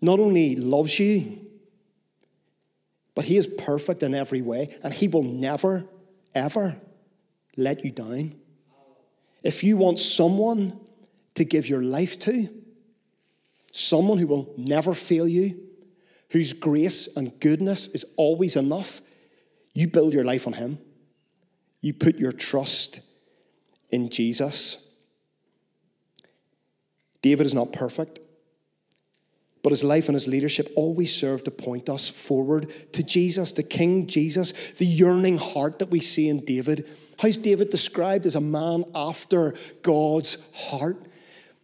not 0.00 0.20
only 0.20 0.56
loves 0.56 0.98
you, 0.98 1.46
but 3.14 3.24
He 3.24 3.36
is 3.36 3.46
perfect 3.46 4.02
in 4.02 4.14
every 4.14 4.42
way, 4.42 4.76
and 4.82 4.92
He 4.92 5.08
will 5.08 5.24
never, 5.24 5.84
ever 6.34 6.76
let 7.56 7.84
you 7.84 7.90
down. 7.90 8.34
If 9.42 9.64
you 9.64 9.76
want 9.76 9.98
someone 9.98 10.78
to 11.34 11.44
give 11.44 11.68
your 11.68 11.82
life 11.82 12.18
to, 12.20 12.48
someone 13.72 14.18
who 14.18 14.26
will 14.26 14.52
never 14.56 14.94
fail 14.94 15.26
you, 15.26 15.58
whose 16.30 16.52
grace 16.52 17.08
and 17.16 17.38
goodness 17.40 17.88
is 17.88 18.04
always 18.16 18.56
enough, 18.56 19.00
you 19.72 19.88
build 19.88 20.12
your 20.12 20.24
life 20.24 20.46
on 20.46 20.52
Him. 20.52 20.78
You 21.80 21.94
put 21.94 22.18
your 22.18 22.32
trust 22.32 23.00
in 23.90 24.10
Jesus. 24.10 24.76
David 27.22 27.46
is 27.46 27.54
not 27.54 27.72
perfect, 27.72 28.20
but 29.68 29.72
his 29.72 29.84
life 29.84 30.08
and 30.08 30.14
his 30.14 30.26
leadership 30.26 30.72
always 30.76 31.14
serve 31.14 31.44
to 31.44 31.50
point 31.50 31.90
us 31.90 32.08
forward 32.08 32.72
to 32.94 33.02
Jesus, 33.02 33.52
the 33.52 33.62
King 33.62 34.06
Jesus, 34.06 34.52
the 34.78 34.86
yearning 34.86 35.36
heart 35.36 35.80
that 35.80 35.90
we 35.90 36.00
see 36.00 36.30
in 36.30 36.42
David. 36.42 36.88
How's 37.20 37.36
David 37.36 37.68
described 37.68 38.24
as 38.24 38.34
a 38.34 38.40
man 38.40 38.84
after 38.94 39.52
God's 39.82 40.38
heart? 40.54 41.06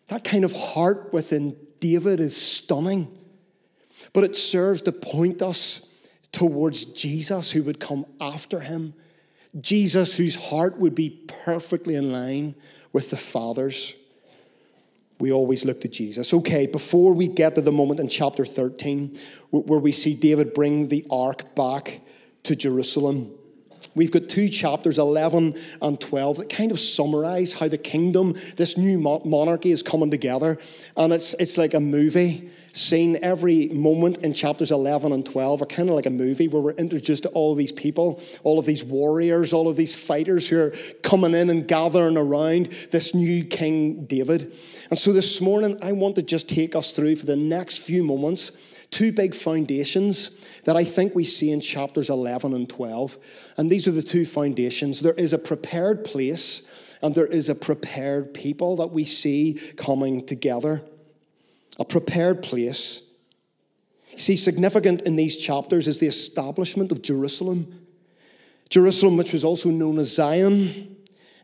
That 0.09 0.23
kind 0.23 0.45
of 0.45 0.53
heart 0.53 1.15
within 1.15 1.57
David 1.81 2.21
is 2.21 2.37
stunning. 2.37 3.09
But 4.13 4.25
it 4.25 4.37
serves 4.37 4.83
to 4.83 4.93
point 4.93 5.41
us 5.41 5.89
towards 6.31 6.85
Jesus 6.85 7.53
who 7.53 7.63
would 7.63 7.81
come 7.81 8.05
after 8.21 8.61
him. 8.61 8.93
Jesus 9.59 10.19
whose 10.19 10.35
heart 10.35 10.79
would 10.79 10.95
be 10.95 11.09
perfectly 11.47 11.95
in 11.95 12.13
line 12.13 12.55
with 12.93 13.09
the 13.09 13.17
Father's. 13.17 13.95
We 15.19 15.33
always 15.33 15.65
look 15.65 15.81
to 15.83 15.89
Jesus. 15.89 16.35
Okay, 16.35 16.67
before 16.67 17.15
we 17.15 17.29
get 17.29 17.55
to 17.55 17.61
the 17.61 17.73
moment 17.73 18.01
in 18.01 18.09
chapter 18.09 18.45
13 18.45 19.17
where 19.51 19.79
we 19.79 19.93
see 19.93 20.15
David 20.15 20.55
bring 20.55 20.89
the 20.89 21.07
ark 21.11 21.55
back 21.55 22.01
to 22.43 22.57
Jerusalem. 22.57 23.33
We've 23.95 24.11
got 24.11 24.29
two 24.29 24.49
chapters, 24.49 24.99
11 24.99 25.55
and 25.81 26.01
12, 26.01 26.39
that 26.39 26.49
kind 26.49 26.73
of 26.73 26.81
summarize 26.81 27.53
how 27.53 27.69
the 27.69 27.79
kingdom, 27.79 28.35
this 28.57 28.77
new 28.77 28.99
monarchy, 28.99 29.71
is 29.71 29.83
coming 29.83 30.11
together. 30.11 30.59
And 30.97 31.13
it's, 31.13 31.35
it's 31.35 31.57
like 31.57 31.75
a 31.75 31.81
movie. 31.81 32.51
Seen 32.73 33.19
every 33.23 33.69
moment 33.69 34.19
in 34.19 34.33
chapters 34.33 34.73
11 34.73 35.13
and 35.13 35.25
12 35.25 35.63
are 35.63 35.67
kind 35.67 35.89
of 35.89 35.95
like 35.95 36.07
a 36.07 36.11
movie 36.11 36.49
where 36.49 36.61
we're 36.61 36.73
introduced 36.73 37.23
to 37.23 37.29
all 37.29 37.55
these 37.55 37.71
people, 37.71 38.21
all 38.43 38.59
of 38.59 38.67
these 38.67 38.83
warriors, 38.83 39.53
all 39.53 39.69
of 39.69 39.77
these 39.77 39.95
fighters 39.95 40.49
who 40.49 40.59
are 40.59 40.75
coming 41.03 41.35
in 41.35 41.51
and 41.51 41.69
gathering 41.69 42.17
around 42.17 42.67
this 42.91 43.15
new 43.15 43.45
King 43.45 44.07
David. 44.07 44.53
And 44.91 44.99
so 44.99 45.13
this 45.13 45.41
morning, 45.41 45.79
I 45.83 45.93
want 45.93 46.17
to 46.17 46.23
just 46.23 46.49
take 46.49 46.75
us 46.75 46.91
through 46.91 47.15
for 47.15 47.27
the 47.27 47.37
next 47.37 47.79
few 47.79 48.03
moments 48.03 48.51
two 48.95 49.11
big 49.11 49.35
foundations 49.35 50.31
that 50.63 50.77
I 50.77 50.85
think 50.85 51.17
we 51.17 51.25
see 51.25 51.51
in 51.51 51.61
chapters 51.61 52.11
11 52.11 52.55
and 52.55 52.69
12. 52.69 53.19
And 53.57 53.69
these 53.69 53.89
are 53.89 53.91
the 53.91 54.05
two 54.05 54.25
foundations. 54.25 55.01
There 55.01 55.15
is 55.15 55.33
a 55.33 55.39
prepared 55.39 56.05
place 56.05 56.63
and 57.03 57.13
there 57.13 57.27
is 57.27 57.49
a 57.49 57.57
prepared 57.57 58.33
people 58.33 58.77
that 58.77 58.93
we 58.93 59.05
see 59.05 59.61
coming 59.77 60.25
together. 60.25 60.81
A 61.81 61.85
prepared 61.85 62.41
place. 62.41 63.03
See, 64.17 64.37
significant 64.37 65.03
in 65.03 65.17
these 65.17 65.37
chapters 65.37 65.89
is 65.89 65.99
the 65.99 66.07
establishment 66.07 66.93
of 66.93 67.03
Jerusalem. 67.03 67.87
Jerusalem, 68.71 69.17
which 69.17 69.33
was 69.33 69.43
also 69.43 69.71
known 69.71 69.99
as 69.99 70.15
Zion, 70.15 70.97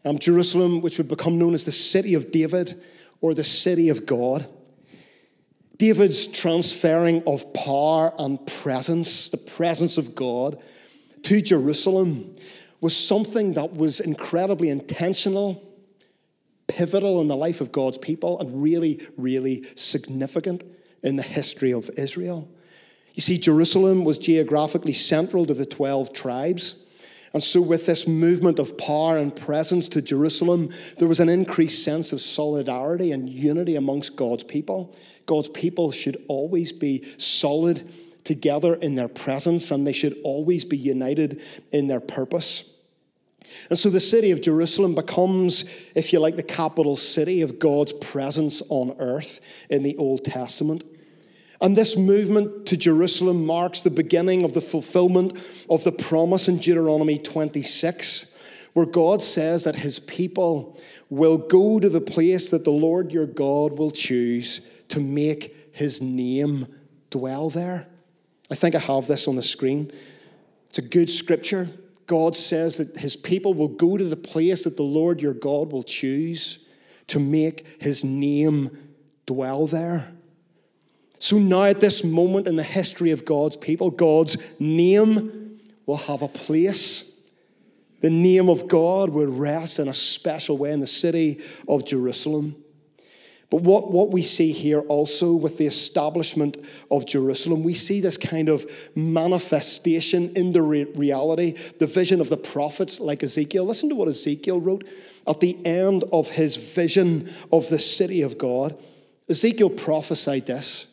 um, 0.05 0.21
Jerusalem, 0.21 0.81
which 0.81 0.99
would 0.99 1.09
become 1.09 1.37
known 1.37 1.55
as 1.55 1.65
the 1.65 1.73
city 1.73 2.15
of 2.15 2.31
David 2.31 2.81
or 3.21 3.35
the 3.35 3.45
city 3.45 3.89
of 3.89 4.07
God. 4.07 4.47
David's 5.81 6.27
transferring 6.27 7.23
of 7.27 7.55
power 7.55 8.13
and 8.19 8.47
presence, 8.47 9.31
the 9.31 9.39
presence 9.39 9.97
of 9.97 10.15
God, 10.15 10.63
to 11.23 11.41
Jerusalem 11.41 12.35
was 12.83 12.95
something 12.95 13.55
that 13.55 13.73
was 13.73 13.99
incredibly 14.01 14.69
intentional, 14.69 15.67
pivotal 16.69 17.23
in 17.23 17.29
the 17.29 17.37
life 17.37 17.63
of 17.63 17.73
God's 17.73 17.97
people, 17.97 18.39
and 18.41 18.63
really, 18.63 19.01
really 19.17 19.65
significant 19.75 20.65
in 21.03 21.17
the 21.17 21.23
history 21.23 21.73
of 21.73 21.89
Israel. 21.97 22.47
You 23.15 23.23
see, 23.23 23.39
Jerusalem 23.39 24.05
was 24.05 24.19
geographically 24.19 24.93
central 24.93 25.47
to 25.47 25.55
the 25.55 25.65
12 25.65 26.13
tribes. 26.13 26.75
And 27.33 27.43
so, 27.43 27.61
with 27.61 27.87
this 27.87 28.09
movement 28.09 28.59
of 28.59 28.77
power 28.77 29.17
and 29.17 29.35
presence 29.35 29.89
to 29.91 30.03
Jerusalem, 30.03 30.71
there 30.99 31.07
was 31.07 31.21
an 31.21 31.29
increased 31.29 31.85
sense 31.85 32.13
of 32.13 32.21
solidarity 32.21 33.13
and 33.13 33.29
unity 33.29 33.77
amongst 33.77 34.17
God's 34.17 34.43
people. 34.43 34.97
God's 35.27 35.49
people 35.49 35.93
should 35.93 36.25
always 36.27 36.73
be 36.73 37.05
solid 37.19 37.89
together 38.25 38.75
in 38.75 38.97
their 38.97 39.09
presence, 39.09 39.71
and 39.71 39.87
they 39.87 39.93
should 39.93 40.19
always 40.25 40.65
be 40.65 40.77
united 40.77 41.41
in 41.71 41.87
their 41.87 42.01
purpose. 42.01 42.69
And 43.69 43.79
so 43.79 43.91
the 43.91 44.01
city 44.01 44.33
of 44.33 44.41
Jerusalem 44.41 44.95
becomes, 44.95 45.65
if 45.95 46.13
you 46.13 46.19
like, 46.19 46.37
the 46.37 46.43
capital 46.43 46.97
city 46.97 47.43
of 47.43 47.59
God's 47.59 47.93
presence 47.93 48.63
on 48.69 48.97
earth 48.99 49.41
in 49.69 49.83
the 49.83 49.97
Old 49.97 50.25
Testament. 50.25 50.85
And 51.61 51.77
this 51.77 51.97
movement 51.97 52.67
to 52.67 52.77
Jerusalem 52.77 53.45
marks 53.45 53.83
the 53.83 53.91
beginning 53.91 54.45
of 54.45 54.55
the 54.55 54.63
fulfillment 54.63 55.35
of 55.69 55.85
the 55.85 55.93
promise 55.93 56.49
in 56.49 56.57
Deuteronomy 56.57 57.19
26, 57.19 58.27
where 58.73 58.87
God 58.87 59.23
says 59.23 59.65
that 59.65 59.77
his 59.77 60.01
people 60.01 60.81
will 61.11 61.37
go 61.37 61.79
to 61.79 61.89
the 61.89 62.01
place 62.01 62.51
that 62.51 62.65
the 62.65 62.71
Lord 62.71 63.13
your 63.13 63.27
God 63.27 63.79
will 63.79 63.91
choose 63.91 64.63
to 64.89 65.01
make 65.01 65.55
his 65.73 66.01
name 66.01 66.67
dwell 67.11 67.51
there. 67.51 67.87
I 68.51 68.55
think 68.55 68.75
I 68.75 68.79
have 68.79 69.07
this 69.07 69.29
on 69.29 69.37
the 69.37 69.43
screen. 69.43 69.93
It's 70.71 70.79
a 70.79 70.83
good 70.83 71.11
scripture. 71.11 71.69
God 72.07 72.35
says 72.35 72.79
that 72.79 72.97
his 72.97 73.17
people 73.17 73.55
will 73.55 73.69
go 73.69 73.97
to 73.97 74.05
the 74.05 74.17
place 74.17 74.65
that 74.65 74.77
the 74.77 74.83
Lord 74.83 75.21
your 75.21 75.35
God 75.35 75.73
will 75.73 75.83
choose 75.83 76.61
to 77.09 77.21
make 77.21 77.83
his 77.83 78.03
name 78.03 78.77
dwell 79.27 79.67
there. 79.67 80.13
So 81.21 81.39
now, 81.39 81.65
at 81.65 81.81
this 81.81 82.03
moment 82.03 82.47
in 82.47 82.57
the 82.57 82.63
history 82.63 83.11
of 83.11 83.27
God's 83.27 83.55
people, 83.55 83.91
God's 83.91 84.39
name 84.59 85.61
will 85.85 85.99
have 85.99 86.23
a 86.23 86.29
place. 86.29 87.13
The 88.01 88.09
name 88.09 88.49
of 88.49 88.67
God 88.67 89.11
will 89.11 89.31
rest 89.31 89.79
in 89.79 89.89
a 89.89 89.95
special 89.95 90.57
way 90.57 90.73
in 90.73 90.81
the 90.81 90.87
city 90.87 91.43
of 91.69 91.85
Jerusalem. 91.85 92.57
But 93.51 93.61
what, 93.63 93.91
what 93.91 94.11
we 94.11 94.23
see 94.23 94.51
here 94.53 94.81
also 94.81 95.35
with 95.35 95.59
the 95.59 95.67
establishment 95.67 96.57
of 96.91 97.05
Jerusalem, 97.05 97.65
we 97.65 97.75
see 97.75 98.01
this 98.01 98.17
kind 98.17 98.49
of 98.49 98.65
manifestation 98.95 100.35
into 100.37 100.63
re- 100.63 100.85
reality, 100.95 101.53
the 101.79 101.87
vision 101.87 102.23
of 102.23 102.31
the 102.31 102.39
prophets 102.39 102.99
like 102.99 103.23
Ezekiel. 103.23 103.67
Listen 103.67 103.91
to 103.91 103.95
what 103.95 104.09
Ezekiel 104.09 104.59
wrote 104.59 104.89
at 105.29 105.41
the 105.41 105.59
end 105.67 106.05
of 106.13 106.31
his 106.31 106.57
vision 106.57 107.31
of 107.53 107.69
the 107.69 107.79
city 107.79 108.23
of 108.23 108.39
God. 108.39 108.79
Ezekiel 109.29 109.69
prophesied 109.69 110.47
this. 110.47 110.87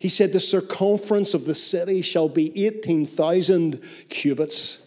He 0.00 0.08
said, 0.08 0.32
The 0.32 0.40
circumference 0.40 1.34
of 1.34 1.44
the 1.44 1.54
city 1.54 2.00
shall 2.00 2.28
be 2.28 2.66
18,000 2.66 3.80
cubits. 4.08 4.78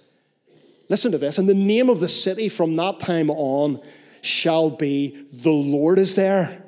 Listen 0.89 1.12
to 1.12 1.19
this. 1.19 1.38
And 1.38 1.47
the 1.47 1.54
name 1.54 1.89
of 1.89 1.99
the 1.99 2.08
city 2.08 2.49
from 2.49 2.76
that 2.76 2.99
time 2.99 3.30
on 3.30 3.80
shall 4.21 4.71
be 4.71 5.26
The 5.32 5.52
Lord 5.52 5.99
is 5.99 6.15
there. 6.15 6.63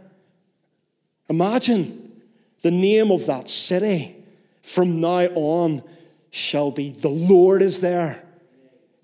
Imagine 1.28 2.22
the 2.62 2.70
name 2.70 3.12
of 3.12 3.26
that 3.26 3.50
city 3.50 4.16
from 4.62 5.02
now 5.02 5.26
on 5.34 5.84
shall 6.30 6.70
be 6.70 6.92
The 6.92 7.10
Lord 7.10 7.64
is 7.64 7.82
there. 7.82 8.24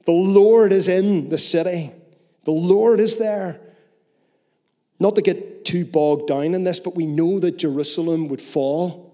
The 0.06 0.12
Lord 0.12 0.72
is 0.72 0.88
in 0.88 1.30
the 1.30 1.38
city. 1.40 1.92
The 2.44 2.52
Lord 2.52 3.00
is 3.00 3.18
there. 3.18 3.60
Not 5.00 5.16
to 5.16 5.24
get 5.24 5.66
too 5.66 5.84
bogged 5.84 6.28
down 6.28 6.54
in 6.54 6.64
this, 6.64 6.80
but 6.80 6.96
we 6.96 7.08
know 7.08 7.40
that 7.40 7.58
Jerusalem 7.58 8.28
would 8.28 8.42
fall. 8.42 9.11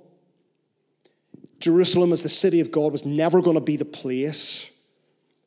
Jerusalem, 1.60 2.13
as 2.13 2.24
the 2.24 2.30
city 2.30 2.60
of 2.60 2.72
God, 2.72 2.91
was 2.91 3.06
never 3.06 3.41
going 3.41 3.56
to 3.56 3.62
be 3.62 3.78
the 3.78 3.86
place 3.86 4.70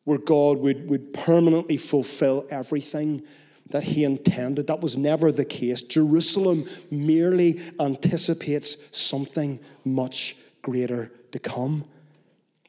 where 0.05 0.18
God 0.18 0.59
would, 0.59 0.88
would 0.88 1.12
permanently 1.12 1.77
fulfill 1.77 2.46
everything 2.51 3.23
that 3.70 3.85
he 3.85 4.05
intended. 4.05 4.66
That 4.66 4.81
was 4.81 4.96
never 4.96 5.31
the 5.31 5.44
case. 5.44 5.83
Jerusalem 5.83 6.68
merely 6.90 7.61
anticipates 7.79 8.77
something 8.90 9.61
much 9.85 10.37
greater 10.62 11.12
to 11.31 11.38
come. 11.38 11.85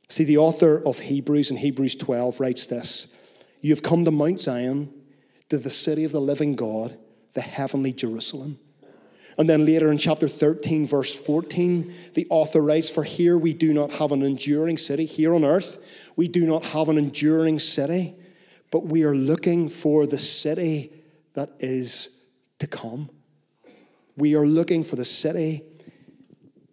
See, 0.10 0.24
the 0.24 0.38
author 0.38 0.86
of 0.86 1.00
Hebrews 1.00 1.50
in 1.50 1.58
Hebrews 1.58 1.96
12 1.96 2.40
writes 2.40 2.68
this 2.68 3.08
You 3.62 3.72
have 3.72 3.82
come 3.82 4.06
to 4.06 4.12
Mount 4.12 4.42
Zion, 4.42 4.94
to 5.50 5.58
the 5.58 5.70
city 5.70 6.04
of 6.04 6.12
the 6.12 6.22
living 6.22 6.56
God, 6.56 6.98
the 7.34 7.42
heavenly 7.42 7.94
Jerusalem 7.94 8.60
and 9.38 9.50
then 9.50 9.66
later 9.66 9.92
in 9.92 9.98
chapter 9.98 10.28
13, 10.28 10.86
verse 10.86 11.16
14, 11.16 11.94
the 12.14 12.28
author 12.30 12.62
writes, 12.62 12.90
For 12.90 13.04
here 13.04 13.38
we 13.38 13.54
do 13.54 13.74
not 13.74 13.92
have 13.92 14.12
an 14.12 14.24
enduring 14.24 14.78
city. 14.78 15.06
Here 15.06 15.34
on 15.34 15.46
earth, 15.46 15.78
we 16.16 16.28
do 16.28 16.46
not 16.46 16.66
have 16.66 16.90
an 16.90 16.98
enduring 16.98 17.60
city, 17.60 18.16
but 18.72 18.86
we 18.86 19.04
are 19.04 19.16
looking 19.16 19.70
for 19.70 20.06
the 20.06 20.18
city 20.18 20.92
that 21.34 21.50
is 21.60 22.10
to 22.60 22.68
come. 22.68 23.10
We 24.18 24.36
are 24.36 24.46
looking 24.46 24.84
for 24.84 24.96
the 24.96 25.06
city 25.06 25.64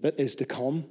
that 0.00 0.18
is 0.18 0.34
to 0.36 0.44
come. 0.44 0.84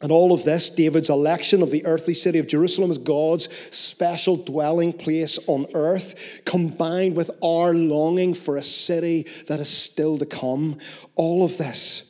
And 0.00 0.12
all 0.12 0.32
of 0.32 0.44
this, 0.44 0.70
David's 0.70 1.10
election 1.10 1.60
of 1.60 1.70
the 1.70 1.84
earthly 1.84 2.14
city 2.14 2.38
of 2.38 2.46
Jerusalem 2.46 2.90
as 2.90 2.98
God's 2.98 3.48
special 3.74 4.36
dwelling 4.36 4.92
place 4.92 5.38
on 5.48 5.66
earth, 5.74 6.42
combined 6.44 7.16
with 7.16 7.30
our 7.42 7.74
longing 7.74 8.32
for 8.32 8.56
a 8.56 8.62
city 8.62 9.26
that 9.48 9.58
is 9.58 9.68
still 9.68 10.16
to 10.18 10.26
come, 10.26 10.78
all 11.16 11.44
of 11.44 11.58
this 11.58 12.04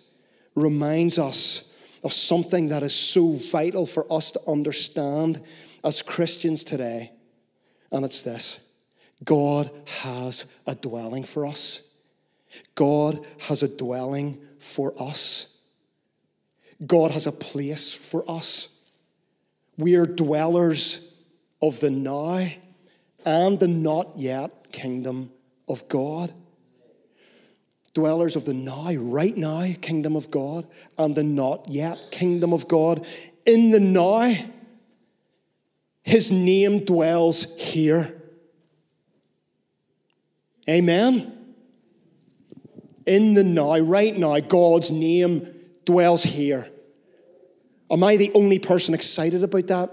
reminds 0.55 1.19
us 1.19 1.65
of 2.05 2.13
something 2.13 2.69
that 2.69 2.83
is 2.83 2.95
so 2.95 3.33
vital 3.33 3.87
for 3.87 4.11
us 4.13 4.33
to 4.33 4.41
understand 4.47 5.41
as 5.83 6.03
Christians 6.03 6.65
today. 6.65 7.13
And 7.91 8.05
it's 8.05 8.23
this 8.23 8.61
God 9.25 9.71
has 10.03 10.47
a 10.67 10.75
dwelling 10.75 11.25
for 11.25 11.47
us. 11.47 11.83
God 12.75 13.25
has 13.41 13.63
a 13.63 13.69
dwelling 13.69 14.41
for 14.59 14.93
us. 15.01 15.58
God 16.87 17.11
has 17.11 17.27
a 17.27 17.33
place 17.33 17.93
for 17.93 18.29
us. 18.31 18.69
We 19.77 19.97
are 19.97 20.07
dwellers 20.07 21.13
of 21.61 21.81
the 21.81 21.91
now 21.91 22.47
and 23.25 23.59
the 23.59 23.69
not 23.69 24.13
yet 24.17 24.73
kingdom 24.73 25.33
of 25.69 25.89
God. 25.89 26.33
Dwellers 27.95 28.37
of 28.37 28.45
the 28.45 28.55
now, 28.55 28.93
right 28.95 29.37
now, 29.37 29.67
kingdom 29.81 30.15
of 30.15 30.31
God, 30.31 30.67
and 30.97 31.17
the 31.17 31.25
not 31.25 31.69
yet 31.69 31.99
kingdom 32.13 32.53
of 32.53 32.69
God. 32.69 33.05
In 33.45 33.71
the 33.71 33.81
now, 33.81 34.35
his 36.03 36.31
name 36.31 36.85
dwells 36.85 37.57
here. 37.57 38.23
Amen. 40.69 41.55
In 43.05 43.35
the 43.35 43.43
now, 43.43 43.79
right 43.79 44.17
now, 44.17 44.39
God's 44.39 44.91
name 44.91 45.58
dwells 45.89 46.23
here. 46.23 46.69
Am 47.91 48.05
I 48.05 48.17
the 48.17 48.31
only 48.35 48.59
person 48.59 48.93
excited 48.93 49.43
about 49.43 49.69
that? 49.69 49.91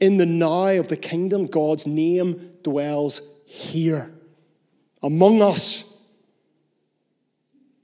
In 0.00 0.16
the 0.16 0.24
now 0.24 0.68
of 0.68 0.88
the 0.88 0.96
kingdom, 0.96 1.46
God's 1.48 1.86
name 1.86 2.54
dwells 2.62 3.20
here, 3.44 4.10
among 5.02 5.42
us, 5.42 5.84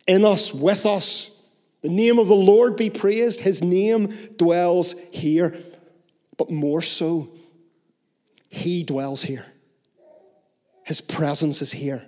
in 0.06 0.24
us, 0.24 0.54
with 0.54 0.86
us. 0.86 1.30
The 1.82 1.90
name 1.90 2.18
of 2.18 2.28
the 2.28 2.34
Lord 2.34 2.76
be 2.76 2.88
praised. 2.88 3.42
His 3.42 3.62
name 3.62 4.06
dwells 4.38 4.94
here. 5.12 5.54
But 6.38 6.50
more 6.50 6.80
so, 6.80 7.28
He 8.48 8.84
dwells 8.84 9.22
here. 9.22 9.44
His 10.86 11.02
presence 11.02 11.60
is 11.60 11.72
here. 11.72 12.06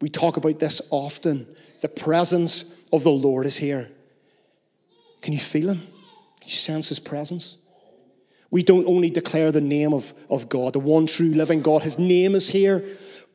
We 0.00 0.10
talk 0.10 0.36
about 0.36 0.60
this 0.60 0.80
often. 0.92 1.48
The 1.80 1.88
presence 1.88 2.64
of 2.92 3.04
the 3.04 3.10
Lord 3.10 3.46
is 3.46 3.56
here. 3.56 3.88
Can 5.22 5.32
you 5.32 5.38
feel 5.38 5.70
him? 5.70 5.80
Can 5.80 6.48
you 6.48 6.50
sense 6.50 6.88
his 6.88 6.98
presence? 6.98 7.56
We 8.50 8.62
don't 8.62 8.86
only 8.86 9.10
declare 9.10 9.52
the 9.52 9.60
name 9.60 9.92
of, 9.92 10.14
of 10.30 10.48
God, 10.48 10.72
the 10.72 10.78
one 10.78 11.06
true 11.06 11.28
living 11.28 11.60
God, 11.60 11.82
his 11.82 11.98
name 11.98 12.34
is 12.34 12.48
here, 12.48 12.82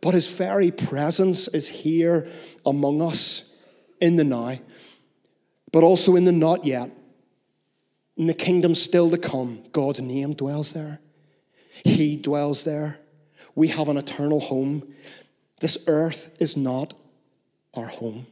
but 0.02 0.14
his 0.14 0.32
very 0.32 0.72
presence 0.72 1.48
is 1.48 1.68
here 1.68 2.28
among 2.66 3.02
us 3.02 3.50
in 4.02 4.16
the 4.16 4.24
now, 4.24 4.58
but 5.72 5.84
also 5.84 6.16
in 6.16 6.26
the 6.26 6.32
not 6.32 6.66
yet. 6.66 6.90
In 8.18 8.28
the 8.28 8.34
kingdom 8.34 8.76
still 8.76 9.10
to 9.10 9.18
come, 9.18 9.64
God's 9.72 10.02
name 10.02 10.34
dwells 10.34 10.74
there. 10.74 11.00
He 11.84 12.16
dwells 12.16 12.64
there. 12.64 13.00
We 13.56 13.70
have 13.70 13.90
an 13.90 13.98
eternal 13.98 14.40
home. 14.40 14.94
This 15.60 15.78
earth 15.88 16.36
is 16.40 16.58
not 16.58 16.94
our 17.74 17.88
home. 17.88 18.28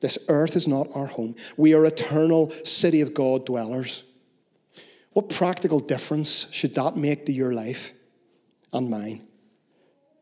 This 0.00 0.18
earth 0.28 0.56
is 0.56 0.66
not 0.66 0.88
our 0.94 1.06
home. 1.06 1.34
We 1.56 1.74
are 1.74 1.84
eternal 1.84 2.50
city 2.64 3.00
of 3.00 3.14
God 3.14 3.46
dwellers. 3.46 4.04
What 5.12 5.28
practical 5.28 5.80
difference 5.80 6.46
should 6.50 6.74
that 6.76 6.96
make 6.96 7.26
to 7.26 7.32
your 7.32 7.52
life 7.52 7.92
and 8.72 8.88
mine? 8.88 9.26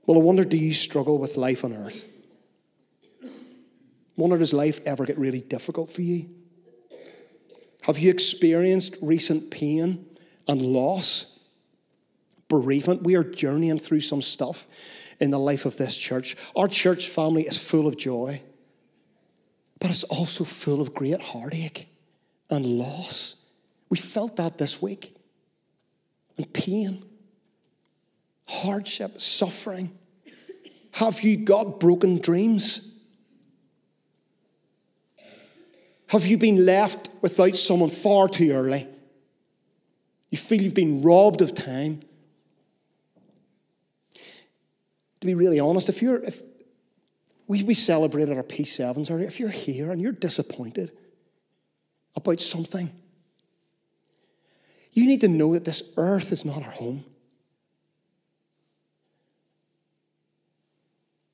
Well, 0.07 0.19
I 0.19 0.21
wonder 0.21 0.45
do 0.45 0.57
you 0.57 0.73
struggle 0.73 1.19
with 1.19 1.37
life 1.37 1.65
on 1.65 1.75
earth? 1.75 2.07
Wonder 4.17 4.39
does 4.39 4.53
life 4.53 4.81
ever 4.85 5.05
get 5.05 5.19
really 5.19 5.41
difficult 5.41 5.91
for 5.91 6.03
you? 6.03 6.29
Have 7.83 7.99
you 7.99 8.11
experienced 8.11 8.97
recent 9.01 9.51
pain 9.51 10.07
and 10.49 10.61
loss? 10.61 11.39
Bereavement? 12.49 13.03
We 13.03 13.15
are 13.17 13.23
journeying 13.23 13.79
through 13.79 14.01
some 14.01 14.23
stuff 14.23 14.67
in 15.21 15.31
the 15.31 15.39
life 15.39 15.67
of 15.67 15.77
this 15.77 15.97
church. 15.97 16.37
Our 16.55 16.69
church 16.69 17.09
family 17.09 17.43
is 17.43 17.57
full 17.57 17.87
of 17.87 17.97
joy, 17.97 18.43
but 19.81 19.91
it's 19.91 20.05
also 20.05 20.45
full 20.45 20.81
of 20.81 20.95
great 20.95 21.21
heartache 21.21 21.89
and 22.51 22.65
loss 22.65 23.37
we 23.89 23.97
felt 23.97 24.37
that 24.37 24.59
this 24.59 24.83
week. 24.83 25.15
And 26.37 26.53
pain, 26.53 27.05
hardship, 28.47 29.21
suffering. 29.21 29.97
Have 30.93 31.21
you 31.23 31.37
got 31.37 31.81
broken 31.81 32.19
dreams? 32.19 32.93
Have 36.09 36.27
you 36.27 36.39
been 36.39 36.65
left 36.65 37.11
without 37.21 37.57
someone 37.57 37.91
far 37.91 38.29
too 38.29 38.53
early? 38.53 38.87
You 40.31 40.39
feel 40.39 40.63
you've 40.63 40.75
been 40.75 41.03
robbed 41.03 41.43
of 41.43 41.55
time? 41.55 42.01
To 45.21 45.27
be 45.27 45.35
really 45.35 45.61
honest, 45.61 45.89
if 45.89 46.01
you're, 46.03 46.23
if 46.23 46.43
we, 47.47 47.63
we 47.65 47.75
celebrated 47.75 48.37
our 48.37 48.43
P7s 48.43 49.11
earlier, 49.11 49.27
if 49.27 49.41
you're 49.41 49.51
here 49.51 49.91
and 49.91 50.01
you're 50.01 50.13
disappointed 50.13 50.93
about 52.15 52.41
something, 52.41 52.91
you 54.93 55.07
need 55.07 55.21
to 55.23 55.29
know 55.29 55.55
that 55.55 55.65
this 55.65 55.83
earth 55.97 56.33
is 56.33 56.45
not 56.45 56.65
our 56.65 56.71
home. 56.71 57.05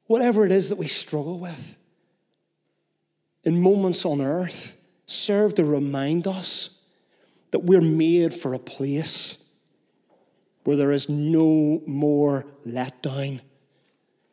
Whatever 0.07 0.44
it 0.44 0.53
is 0.53 0.68
that 0.68 0.79
we 0.79 0.87
struggle 0.87 1.38
with 1.38 1.77
in 3.44 3.61
moments 3.61 4.05
on 4.05 4.20
earth, 4.20 4.77
serve 5.07 5.55
to 5.55 5.64
remind 5.64 6.27
us 6.27 6.81
that 7.51 7.61
we're 7.61 7.81
made 7.81 8.33
for 8.33 8.55
a 8.55 8.59
place 8.59 9.38
where 10.64 10.77
there 10.77 10.92
is 10.92 11.09
no 11.09 11.83
more 11.87 12.47
letdown, 12.66 13.40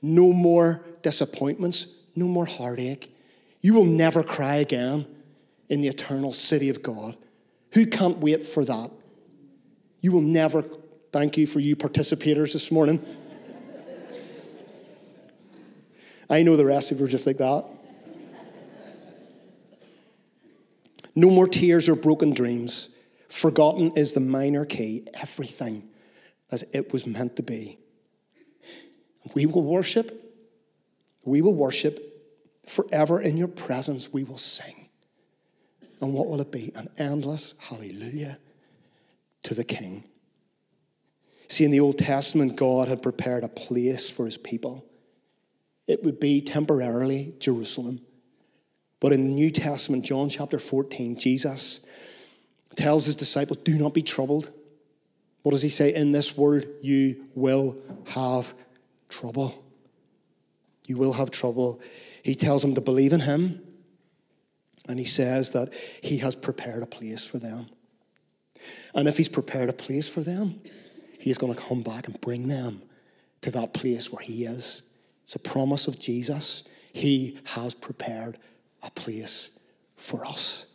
no 0.02 0.34
more 0.34 0.82
disappointments, 1.02 1.88
no 2.16 2.26
more 2.26 2.46
heartache. 2.46 3.16
You 3.62 3.74
will 3.74 3.86
never 3.86 4.24
cry 4.24 4.56
again 4.56 5.06
in 5.70 5.82
the 5.82 5.88
eternal 5.88 6.34
city 6.34 6.70
of 6.70 6.82
God. 6.82 7.16
Who 7.74 7.86
can't 7.86 8.18
wait 8.18 8.44
for 8.44 8.66
that? 8.66 8.92
You 10.02 10.12
will 10.12 10.22
never, 10.22 10.64
thank 11.14 11.38
you 11.38 11.46
for 11.46 11.60
you 11.60 11.76
participators 11.76 12.54
this 12.54 12.72
morning. 12.72 13.06
I 16.30 16.44
know 16.44 16.56
the 16.56 16.66
rest 16.66 16.92
of 16.92 17.00
you 17.00 17.06
are 17.06 17.10
just 17.10 17.28
like 17.28 17.38
that. 17.38 17.66
No 21.14 21.30
more 21.30 21.48
tears 21.48 21.90
or 21.90 21.96
broken 21.96 22.34
dreams. 22.34 22.90
Forgotten 23.28 23.94
is 23.96 24.14
the 24.14 24.22
minor 24.22 24.66
key, 24.66 25.08
everything 25.14 25.90
as 26.52 26.64
it 26.74 26.92
was 26.92 27.06
meant 27.06 27.36
to 27.36 27.44
be. 27.44 27.81
We 29.34 29.46
will 29.46 29.64
worship, 29.64 30.36
we 31.24 31.42
will 31.42 31.56
worship 31.56 32.00
forever 32.66 33.22
in 33.22 33.38
your 33.38 33.48
presence, 33.48 34.12
we 34.12 34.24
will 34.24 34.38
sing. 34.38 34.90
And 36.00 36.14
what 36.14 36.28
will 36.28 36.42
it 36.42 36.52
be? 36.52 36.72
An 36.76 36.90
endless 36.98 37.54
hallelujah 37.60 38.40
to 39.44 39.54
the 39.54 39.64
king. 39.64 40.04
See, 41.48 41.66
in 41.66 41.72
the 41.72 41.80
Old 41.80 41.98
Testament, 41.98 42.56
God 42.56 42.88
had 42.88 43.04
prepared 43.04 43.44
a 43.44 43.50
place 43.50 44.10
for 44.10 44.26
his 44.26 44.38
people. 44.38 44.86
It 45.88 46.04
would 46.04 46.20
be 46.20 46.42
temporarily 46.42 47.36
Jerusalem. 47.40 48.02
But 49.02 49.14
in 49.14 49.26
the 49.26 49.34
New 49.34 49.50
Testament, 49.50 50.06
John 50.06 50.30
chapter 50.30 50.60
14, 50.60 51.18
Jesus 51.18 51.82
tells 52.76 53.06
his 53.06 53.16
disciples, 53.16 53.58
Do 53.60 53.76
not 53.76 53.94
be 53.94 54.02
troubled. 54.02 54.52
What 55.42 55.52
does 55.52 55.62
he 55.62 55.70
say? 55.70 55.94
In 55.94 56.12
this 56.12 56.38
world, 56.38 56.66
you 56.82 57.24
will 57.36 57.76
have 58.08 58.54
trouble. 59.12 59.63
You 60.88 60.97
will 60.97 61.13
have 61.13 61.30
trouble. 61.30 61.80
He 62.24 62.34
tells 62.34 62.63
them 62.63 62.74
to 62.76 62.82
believe 62.82 63.13
in 63.13 63.19
him, 63.19 63.62
and 64.88 64.97
he 64.97 65.06
says 65.06 65.52
that 65.52 65.74
he 66.02 66.17
has 66.17 66.36
prepared 66.36 66.82
a 66.82 66.88
place 66.88 67.26
for 67.26 67.38
them. 67.38 67.67
And 68.93 69.08
if 69.08 69.17
He's 69.17 69.30
prepared 69.30 69.69
a 69.69 69.74
place 69.74 70.08
for 70.08 70.21
them, 70.21 70.62
He's 71.19 71.38
going 71.38 71.54
to 71.54 71.60
come 71.60 71.84
back 71.84 72.08
and 72.08 72.19
bring 72.19 72.47
them 72.47 72.82
to 73.41 73.52
that 73.52 73.74
place 73.74 74.12
where 74.12 74.24
He 74.24 74.45
is. 74.45 74.84
It's 75.24 75.36
a 75.36 75.39
promise 75.39 75.88
of 75.88 76.00
Jesus. 76.00 76.63
He 76.93 77.39
has 77.45 77.74
prepared 77.74 78.38
a 78.84 78.91
place 78.91 79.50
for 79.95 80.26
us 80.26 80.67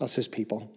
as 0.00 0.14
His 0.14 0.28
people. 0.28 0.70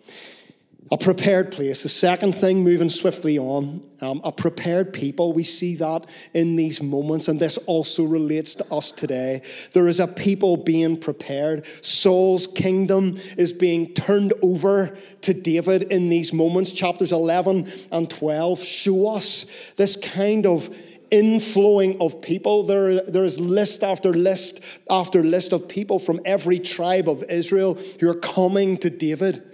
A 0.91 0.97
prepared 0.97 1.51
place. 1.51 1.83
The 1.83 1.89
second 1.89 2.33
thing, 2.33 2.63
moving 2.63 2.89
swiftly 2.89 3.37
on, 3.37 3.83
um, 4.01 4.21
a 4.23 4.31
prepared 4.31 4.91
people. 4.91 5.33
We 5.33 5.43
see 5.43 5.75
that 5.75 6.07
in 6.33 6.55
these 6.55 6.81
moments, 6.81 7.27
and 7.27 7.39
this 7.39 7.57
also 7.67 8.05
relates 8.05 8.55
to 8.55 8.73
us 8.73 8.91
today. 8.91 9.43
There 9.73 9.87
is 9.87 9.99
a 9.99 10.07
people 10.07 10.57
being 10.57 10.97
prepared. 10.97 11.67
Saul's 11.85 12.47
kingdom 12.47 13.17
is 13.37 13.53
being 13.53 13.93
turned 13.93 14.33
over 14.41 14.97
to 15.21 15.33
David 15.33 15.83
in 15.83 16.09
these 16.09 16.33
moments. 16.33 16.71
Chapters 16.71 17.11
11 17.11 17.67
and 17.91 18.09
12 18.09 18.59
show 18.63 19.15
us 19.15 19.45
this 19.75 19.95
kind 19.95 20.47
of 20.47 20.75
inflowing 21.11 21.97
of 22.01 22.19
people. 22.21 22.63
There, 22.63 23.01
there 23.01 23.25
is 23.25 23.39
list 23.39 23.83
after 23.83 24.11
list 24.11 24.63
after 24.89 25.21
list 25.21 25.53
of 25.53 25.67
people 25.67 25.99
from 25.99 26.19
every 26.25 26.57
tribe 26.57 27.07
of 27.09 27.23
Israel 27.29 27.77
who 27.99 28.09
are 28.09 28.15
coming 28.15 28.77
to 28.77 28.89
David. 28.89 29.48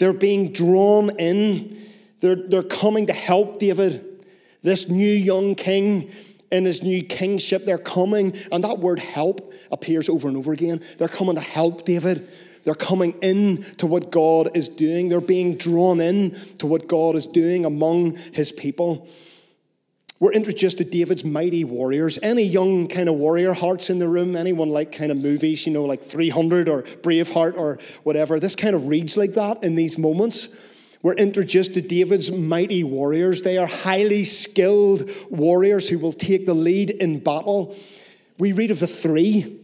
They're 0.00 0.14
being 0.14 0.52
drawn 0.52 1.10
in. 1.18 1.76
They're, 2.20 2.34
they're 2.34 2.62
coming 2.62 3.08
to 3.08 3.12
help 3.12 3.58
David, 3.58 4.24
this 4.62 4.88
new 4.88 5.12
young 5.12 5.54
king 5.54 6.10
in 6.50 6.64
his 6.64 6.82
new 6.82 7.02
kingship. 7.02 7.66
They're 7.66 7.76
coming, 7.76 8.34
and 8.50 8.64
that 8.64 8.78
word 8.78 8.98
help 8.98 9.52
appears 9.70 10.08
over 10.08 10.26
and 10.26 10.38
over 10.38 10.54
again. 10.54 10.80
They're 10.96 11.06
coming 11.06 11.34
to 11.34 11.42
help 11.42 11.84
David. 11.84 12.26
They're 12.64 12.74
coming 12.74 13.12
in 13.20 13.62
to 13.76 13.86
what 13.86 14.10
God 14.10 14.56
is 14.56 14.70
doing. 14.70 15.10
They're 15.10 15.20
being 15.20 15.56
drawn 15.56 16.00
in 16.00 16.30
to 16.60 16.66
what 16.66 16.88
God 16.88 17.14
is 17.14 17.26
doing 17.26 17.66
among 17.66 18.16
his 18.32 18.52
people. 18.52 19.06
We're 20.20 20.32
introduced 20.32 20.76
to 20.78 20.84
David's 20.84 21.24
mighty 21.24 21.64
warriors. 21.64 22.18
Any 22.22 22.42
young 22.42 22.88
kind 22.88 23.08
of 23.08 23.14
warrior 23.14 23.54
hearts 23.54 23.88
in 23.88 23.98
the 23.98 24.06
room? 24.06 24.36
Anyone 24.36 24.68
like 24.68 24.92
kind 24.92 25.10
of 25.10 25.16
movies, 25.16 25.66
you 25.66 25.72
know, 25.72 25.86
like 25.86 26.02
300 26.02 26.68
or 26.68 26.82
Braveheart 26.82 27.56
or 27.56 27.78
whatever? 28.02 28.38
This 28.38 28.54
kind 28.54 28.74
of 28.74 28.86
reads 28.86 29.16
like 29.16 29.32
that 29.32 29.64
in 29.64 29.76
these 29.76 29.96
moments. 29.96 30.50
We're 31.02 31.14
introduced 31.14 31.72
to 31.72 31.80
David's 31.80 32.30
mighty 32.30 32.84
warriors. 32.84 33.40
They 33.40 33.56
are 33.56 33.66
highly 33.66 34.24
skilled 34.24 35.10
warriors 35.30 35.88
who 35.88 35.98
will 35.98 36.12
take 36.12 36.44
the 36.44 36.52
lead 36.52 36.90
in 36.90 37.20
battle. 37.20 37.74
We 38.38 38.52
read 38.52 38.70
of 38.70 38.80
the 38.80 38.86
three. 38.86 39.58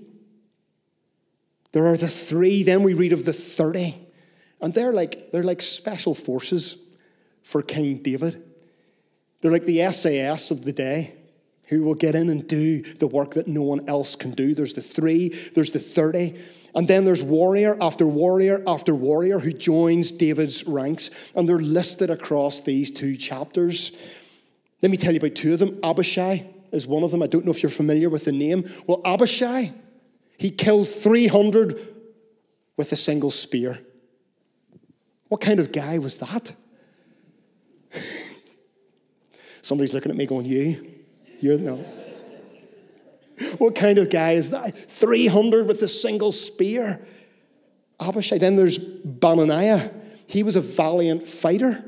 There 1.73 1.87
are 1.87 1.99
the 1.99 2.09
three. 2.09 2.63
Then 2.63 2.83
we 2.83 2.95
read 2.95 3.13
of 3.13 3.27
the 3.27 3.35
30. 3.35 3.95
And 4.63 4.73
they're 4.73 4.95
like, 4.95 5.33
they're 5.33 5.43
like 5.43 5.61
special 5.61 6.15
forces 6.15 6.79
for 7.43 7.61
King 7.61 7.99
David. 7.99 8.43
They're 9.41 9.51
like 9.51 9.67
the 9.67 9.91
SAS 9.91 10.51
of 10.51 10.65
the 10.65 10.73
day 10.73 11.15
who 11.69 11.83
will 11.83 11.95
get 11.95 12.15
in 12.15 12.31
and 12.31 12.47
do 12.47 12.81
the 12.81 13.07
work 13.07 13.35
that 13.35 13.49
no 13.49 13.63
one 13.63 13.89
else 13.89 14.17
can 14.17 14.31
do. 14.31 14.55
There's 14.55 14.75
the 14.75 14.81
three, 14.81 15.29
there's 15.55 15.73
the 15.73 15.79
30. 15.79 16.35
And 16.75 16.87
then 16.87 17.05
there's 17.05 17.23
warrior 17.23 17.77
after 17.81 18.07
warrior 18.07 18.63
after 18.67 18.95
warrior 18.95 19.39
who 19.39 19.53
joins 19.53 20.13
David's 20.13 20.67
ranks. 20.67 21.33
And 21.35 21.49
they're 21.49 21.59
listed 21.59 22.11
across 22.11 22.61
these 22.61 22.91
two 22.91 23.17
chapters. 23.17 23.93
Let 24.83 24.91
me 24.91 24.97
tell 24.97 25.13
you 25.13 25.19
about 25.19 25.35
two 25.35 25.55
of 25.55 25.59
them. 25.59 25.79
Abishai 25.83 26.47
is 26.73 26.87
one 26.87 27.03
of 27.03 27.11
them. 27.11 27.23
I 27.23 27.27
don't 27.27 27.45
know 27.45 27.51
if 27.51 27.63
you're 27.63 27.71
familiar 27.71 28.11
with 28.11 28.27
the 28.27 28.33
name. 28.33 28.69
Well, 28.87 29.01
Abishai, 29.05 29.73
he 30.39 30.51
killed 30.51 30.89
300 30.89 31.79
with 32.77 32.93
a 32.93 32.97
single 32.97 33.31
spear. 33.31 33.79
What 35.29 35.41
kind 35.41 35.59
of 35.59 35.73
guy 35.73 35.99
was 35.99 36.19
that? 36.19 36.53
Somebody's 39.67 39.93
looking 39.93 40.13
at 40.13 40.17
me 40.17 40.27
going, 40.27 40.47
You? 40.47 40.93
You're 41.41 41.59
no. 41.59 41.85
What 43.59 43.75
kind 43.75 43.99
of 43.99 44.11
guy 44.11 44.35
is 44.35 44.53
that? 44.53 44.73
300 44.73 45.67
with 45.67 45.83
a 45.83 45.89
single 45.89 46.31
spear. 46.31 47.05
Abishai. 47.99 48.39
Then 48.39 48.55
there's 48.55 48.79
Benaiah. 48.79 49.93
He 50.29 50.45
was 50.45 50.55
a 50.55 50.61
valiant 50.61 51.25
fighter 51.25 51.85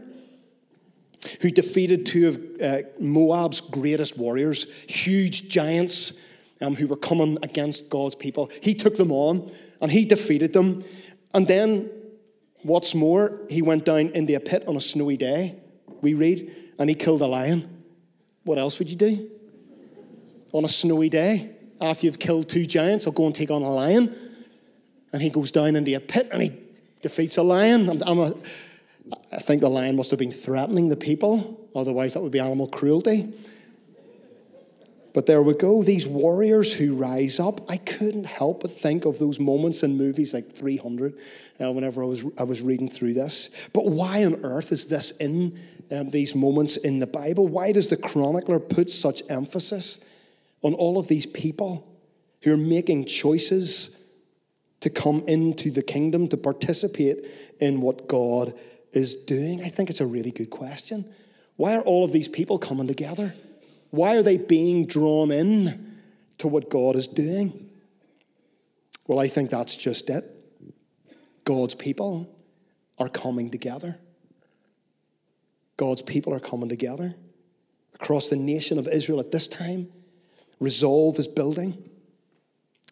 who 1.41 1.51
defeated 1.51 2.05
two 2.05 2.27
of 2.27 2.61
uh, 2.61 2.89
Moab's 2.99 3.61
greatest 3.61 4.19
warriors, 4.19 4.67
huge 4.89 5.49
giants 5.49 6.15
um, 6.61 6.75
who 6.75 6.89
were 6.89 6.97
coming 6.97 7.39
against 7.45 7.91
God's 7.91 8.17
people. 8.17 8.51
He 8.61 8.75
took 8.75 8.97
them 8.97 9.13
on 9.13 9.53
and 9.81 9.89
he 9.93 10.05
defeated 10.05 10.53
them. 10.53 10.83
And 11.33 11.47
then, 11.47 11.91
what's 12.63 12.93
more, 12.93 13.41
he 13.49 13.63
went 13.63 13.85
down 13.85 14.11
into 14.11 14.35
a 14.35 14.41
pit 14.41 14.65
on 14.67 14.75
a 14.75 14.81
snowy 14.81 15.17
day, 15.17 15.61
we 16.03 16.15
read, 16.15 16.55
and 16.79 16.89
he 16.89 16.95
killed 16.95 17.23
a 17.23 17.27
lion. 17.27 17.85
What 18.45 18.59
else 18.59 18.79
would 18.79 18.89
you 18.89 18.97
do? 18.97 19.31
On 20.53 20.65
a 20.65 20.69
snowy 20.69 21.09
day, 21.09 21.51
after 21.81 22.07
you've 22.07 22.19
killed 22.19 22.49
two 22.49 22.67
giants, 22.67 23.07
I'll 23.07 23.13
go 23.13 23.27
and 23.27 23.35
take 23.35 23.51
on 23.51 23.63
a 23.63 23.71
lion. 23.71 24.15
And 25.13 25.23
he 25.23 25.31
goes 25.31 25.53
down 25.53 25.77
into 25.77 25.95
a 25.95 26.01
pit 26.01 26.29
and 26.33 26.43
he 26.43 26.53
defeats 27.01 27.37
a 27.37 27.43
lion. 27.43 27.89
I'm, 27.89 28.03
I'm 28.03 28.19
a, 28.19 28.35
I 29.33 29.39
think 29.39 29.61
the 29.61 29.71
lion 29.71 29.97
must 29.97 30.11
have 30.11 30.19
been 30.19 30.33
threatening 30.33 30.89
the 30.89 30.97
people, 30.97 31.69
otherwise, 31.75 32.15
that 32.15 32.21
would 32.21 32.33
be 32.33 32.41
animal 32.41 32.69
cruelty. 32.69 33.33
But 35.15 35.27
there 35.27 35.43
we 35.43 35.55
go, 35.55 35.83
these 35.83 36.07
warriors 36.07 36.73
who 36.73 36.95
rise 36.95 37.41
up. 37.41 37.61
I 37.71 37.79
couldn't 37.79 38.27
help 38.27 38.63
but 38.63 38.71
think 38.71 39.05
of 39.05 39.19
those 39.19 39.41
moments 39.41 39.83
in 39.83 39.97
movies 39.97 40.35
like 40.35 40.53
300 40.53 41.19
uh, 41.61 41.73
whenever 41.73 42.03
I 42.03 42.07
was, 42.07 42.25
I 42.39 42.45
was 42.45 42.63
reading 42.63 42.89
through 42.89 43.15
this. 43.15 43.51
But 43.73 43.87
why 43.87 44.25
on 44.25 44.45
earth 44.45 44.71
is 44.71 44.87
this 44.87 45.13
in 45.13 45.59
um, 45.91 46.09
these 46.09 46.35
moments 46.35 46.77
in 46.77 46.99
the 46.99 47.07
Bible? 47.07 47.49
Why 47.49 47.73
does 47.73 47.87
the 47.87 47.97
chronicler 47.97 48.61
put 48.61 48.91
such 48.91 49.23
emphasis 49.31 49.99
on 50.63 50.75
all 50.75 50.99
of 50.99 51.09
these 51.09 51.27
people 51.27 51.87
who 52.43 52.53
are 52.53 52.59
making 52.59 53.07
choices 53.07 53.97
to 54.81 54.91
come 54.91 55.25
into 55.27 55.71
the 55.71 55.83
kingdom, 55.83 56.29
to 56.29 56.37
participate 56.37 57.27
in 57.61 57.81
what 57.81 58.09
God 58.09 58.55
is 58.93 59.15
doing? 59.15 59.63
I 59.63 59.69
think 59.69 59.91
it's 59.91 60.01
a 60.01 60.07
really 60.07 60.31
good 60.31 60.51
question. 60.51 61.05
Why 61.57 61.75
are 61.77 61.83
all 61.83 62.05
of 62.05 62.13
these 62.13 62.29
people 62.29 62.59
coming 62.59 62.87
together? 62.87 63.35
Why 63.91 64.17
are 64.17 64.23
they 64.23 64.37
being 64.37 64.87
drawn 64.87 65.31
in 65.31 65.99
to 66.39 66.49
what 66.49 66.71
God 66.71 66.97
is 66.97 67.07
doing? 67.07 67.71
Well, 69.07 69.19
I 69.19 69.29
think 69.29 69.51
that's 69.51 69.75
just 69.75 70.11
it. 70.11 70.25
God's 71.45 71.75
people 71.75 72.29
are 72.99 73.09
coming 73.09 73.51
together. 73.51 73.99
God's 75.79 76.03
people 76.03 76.35
are 76.35 76.41
coming 76.41 76.69
together 76.69 77.15
across 77.95 78.29
the 78.29 78.37
nation 78.37 78.79
of 78.79 78.87
Israel 78.87 79.21
at 79.21 79.33
this 79.33 79.49
time. 79.49 79.89
Resolve 80.61 81.19
is 81.19 81.29
building. 81.29 81.89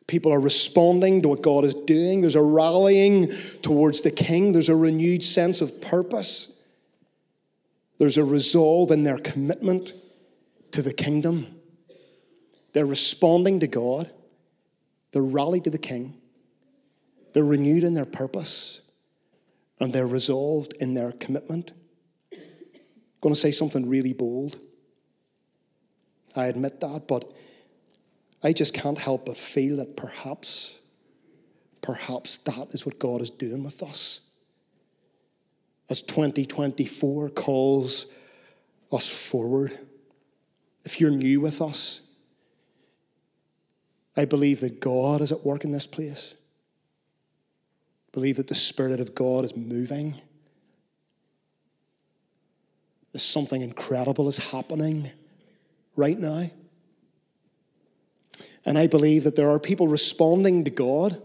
People 0.06 0.32
are 0.32 0.40
responding 0.40 1.20
to 1.22 1.28
what 1.28 1.42
God 1.42 1.64
is 1.64 1.74
doing. 1.74 2.20
There's 2.20 2.36
a 2.36 2.42
rallying 2.42 3.32
towards 3.60 4.02
the 4.02 4.10
king. 4.12 4.52
There's 4.52 4.68
a 4.68 4.76
renewed 4.76 5.24
sense 5.24 5.60
of 5.60 5.80
purpose. 5.80 6.52
There's 7.98 8.16
a 8.16 8.24
resolve 8.24 8.92
in 8.92 9.02
their 9.02 9.18
commitment 9.18 9.92
to 10.72 10.82
the 10.82 10.92
kingdom. 10.92 11.46
They're 12.72 12.86
responding 12.86 13.60
to 13.60 13.66
God. 13.66 14.10
They're 15.12 15.22
rallied 15.22 15.64
to 15.64 15.70
the 15.70 15.78
king. 15.78 16.20
They're 17.32 17.44
renewed 17.44 17.84
in 17.84 17.94
their 17.94 18.04
purpose. 18.04 18.82
And 19.80 19.92
they're 19.92 20.06
resolved 20.06 20.74
in 20.74 20.94
their 20.94 21.12
commitment. 21.12 21.72
I'm 22.32 22.38
going 23.20 23.34
to 23.34 23.40
say 23.40 23.50
something 23.50 23.88
really 23.88 24.12
bold. 24.12 24.58
I 26.34 26.46
admit 26.46 26.80
that, 26.80 27.08
but 27.08 27.32
I 28.42 28.52
just 28.52 28.74
can't 28.74 28.98
help 28.98 29.26
but 29.26 29.36
feel 29.36 29.78
that 29.78 29.96
perhaps, 29.96 30.78
perhaps 31.80 32.38
that 32.38 32.68
is 32.72 32.84
what 32.84 32.98
God 32.98 33.22
is 33.22 33.30
doing 33.30 33.64
with 33.64 33.82
us. 33.82 34.20
As 35.88 36.02
2024 36.02 37.30
calls 37.30 38.06
us 38.92 39.08
forward 39.08 39.78
if 40.86 41.00
you're 41.00 41.10
new 41.10 41.40
with 41.40 41.60
us, 41.60 42.00
I 44.16 44.24
believe 44.24 44.60
that 44.60 44.80
God 44.80 45.20
is 45.20 45.32
at 45.32 45.44
work 45.44 45.64
in 45.64 45.72
this 45.72 45.86
place. 45.86 46.34
I 48.08 48.10
believe 48.12 48.36
that 48.36 48.46
the 48.46 48.54
Spirit 48.54 49.00
of 49.00 49.14
God 49.14 49.44
is 49.44 49.56
moving. 49.56 50.18
There's 53.12 53.24
something 53.24 53.62
incredible 53.62 54.28
is 54.28 54.38
happening 54.52 55.10
right 55.96 56.16
now. 56.16 56.48
And 58.64 58.78
I 58.78 58.86
believe 58.86 59.24
that 59.24 59.34
there 59.34 59.50
are 59.50 59.58
people 59.58 59.88
responding 59.88 60.64
to 60.64 60.70
God, 60.70 61.20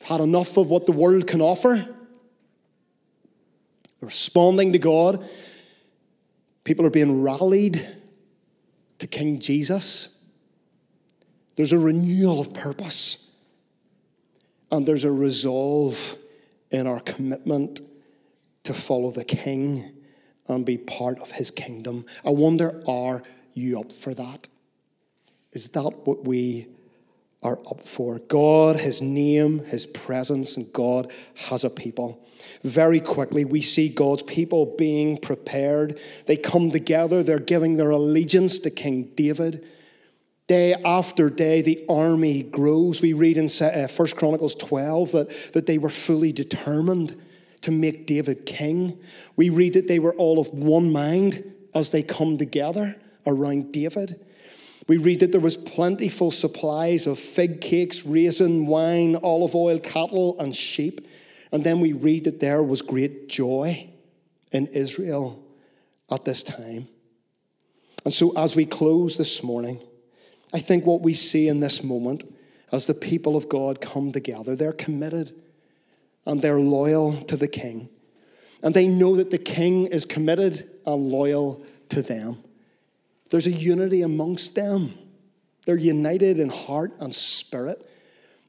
Have 0.00 0.08
had 0.08 0.20
enough 0.20 0.58
of 0.58 0.68
what 0.68 0.84
the 0.84 0.92
world 0.92 1.26
can 1.26 1.40
offer, 1.40 1.88
responding 4.02 4.74
to 4.74 4.78
God 4.78 5.26
People 6.64 6.86
are 6.86 6.90
being 6.90 7.22
rallied 7.22 7.86
to 8.98 9.06
King 9.06 9.38
Jesus. 9.38 10.08
There's 11.56 11.72
a 11.72 11.78
renewal 11.78 12.40
of 12.40 12.52
purpose. 12.52 13.32
And 14.70 14.86
there's 14.86 15.04
a 15.04 15.10
resolve 15.10 16.16
in 16.70 16.86
our 16.86 17.00
commitment 17.00 17.80
to 18.64 18.74
follow 18.74 19.10
the 19.10 19.24
King 19.24 19.92
and 20.46 20.64
be 20.64 20.78
part 20.78 21.20
of 21.20 21.32
his 21.32 21.50
kingdom. 21.50 22.06
I 22.24 22.30
wonder, 22.30 22.82
are 22.86 23.22
you 23.52 23.80
up 23.80 23.92
for 23.92 24.14
that? 24.14 24.48
Is 25.52 25.70
that 25.70 25.90
what 26.04 26.24
we 26.24 26.68
are 27.42 27.58
up 27.70 27.86
for. 27.86 28.18
God, 28.18 28.76
His 28.76 29.00
name, 29.00 29.60
His 29.60 29.86
presence, 29.86 30.56
and 30.56 30.72
God 30.72 31.12
has 31.48 31.64
a 31.64 31.70
people. 31.70 32.26
Very 32.62 33.00
quickly, 33.00 33.44
we 33.44 33.62
see 33.62 33.88
God's 33.88 34.22
people 34.22 34.74
being 34.76 35.16
prepared. 35.16 35.98
They 36.26 36.36
come 36.36 36.70
together, 36.70 37.22
they're 37.22 37.38
giving 37.38 37.76
their 37.76 37.90
allegiance 37.90 38.58
to 38.60 38.70
King 38.70 39.10
David. 39.14 39.66
Day 40.46 40.74
after 40.84 41.30
day, 41.30 41.62
the 41.62 41.84
army 41.88 42.42
grows. 42.42 43.00
We 43.00 43.12
read 43.12 43.38
in 43.38 43.48
1 43.48 43.70
uh, 43.70 43.88
Chronicles 44.16 44.56
12 44.56 45.12
that, 45.12 45.52
that 45.52 45.66
they 45.66 45.78
were 45.78 45.88
fully 45.90 46.32
determined 46.32 47.14
to 47.60 47.70
make 47.70 48.06
David 48.06 48.46
king. 48.46 48.98
We 49.36 49.50
read 49.50 49.74
that 49.74 49.86
they 49.86 49.98
were 49.98 50.14
all 50.14 50.40
of 50.40 50.48
one 50.48 50.90
mind 50.90 51.44
as 51.74 51.92
they 51.92 52.02
come 52.02 52.36
together 52.36 52.96
around 53.26 53.72
David. 53.72 54.18
We 54.90 54.96
read 54.96 55.20
that 55.20 55.30
there 55.30 55.40
was 55.40 55.56
plentiful 55.56 56.32
supplies 56.32 57.06
of 57.06 57.16
fig 57.16 57.60
cakes, 57.60 58.04
raisin, 58.04 58.66
wine, 58.66 59.14
olive 59.22 59.54
oil, 59.54 59.78
cattle, 59.78 60.34
and 60.40 60.52
sheep. 60.52 61.06
And 61.52 61.62
then 61.62 61.78
we 61.78 61.92
read 61.92 62.24
that 62.24 62.40
there 62.40 62.60
was 62.60 62.82
great 62.82 63.28
joy 63.28 63.88
in 64.50 64.66
Israel 64.66 65.44
at 66.10 66.24
this 66.24 66.42
time. 66.42 66.88
And 68.04 68.12
so, 68.12 68.36
as 68.36 68.56
we 68.56 68.66
close 68.66 69.16
this 69.16 69.44
morning, 69.44 69.80
I 70.52 70.58
think 70.58 70.84
what 70.84 71.02
we 71.02 71.14
see 71.14 71.46
in 71.46 71.60
this 71.60 71.84
moment 71.84 72.24
as 72.72 72.86
the 72.86 72.94
people 72.94 73.36
of 73.36 73.48
God 73.48 73.80
come 73.80 74.10
together, 74.10 74.56
they're 74.56 74.72
committed 74.72 75.32
and 76.26 76.42
they're 76.42 76.58
loyal 76.58 77.22
to 77.26 77.36
the 77.36 77.46
king. 77.46 77.88
And 78.60 78.74
they 78.74 78.88
know 78.88 79.14
that 79.14 79.30
the 79.30 79.38
king 79.38 79.86
is 79.86 80.04
committed 80.04 80.68
and 80.84 81.12
loyal 81.12 81.64
to 81.90 82.02
them. 82.02 82.42
There's 83.30 83.46
a 83.46 83.52
unity 83.52 84.02
amongst 84.02 84.54
them. 84.54 84.92
They're 85.66 85.76
united 85.76 86.38
in 86.38 86.48
heart 86.48 86.92
and 87.00 87.14
spirit, 87.14 87.88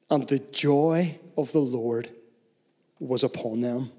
and 0.10 0.28
the 0.28 0.40
joy 0.40 1.20
of 1.38 1.52
the 1.52 1.60
Lord 1.60 2.10
was 3.00 3.24
upon 3.24 3.62
them. 3.62 3.92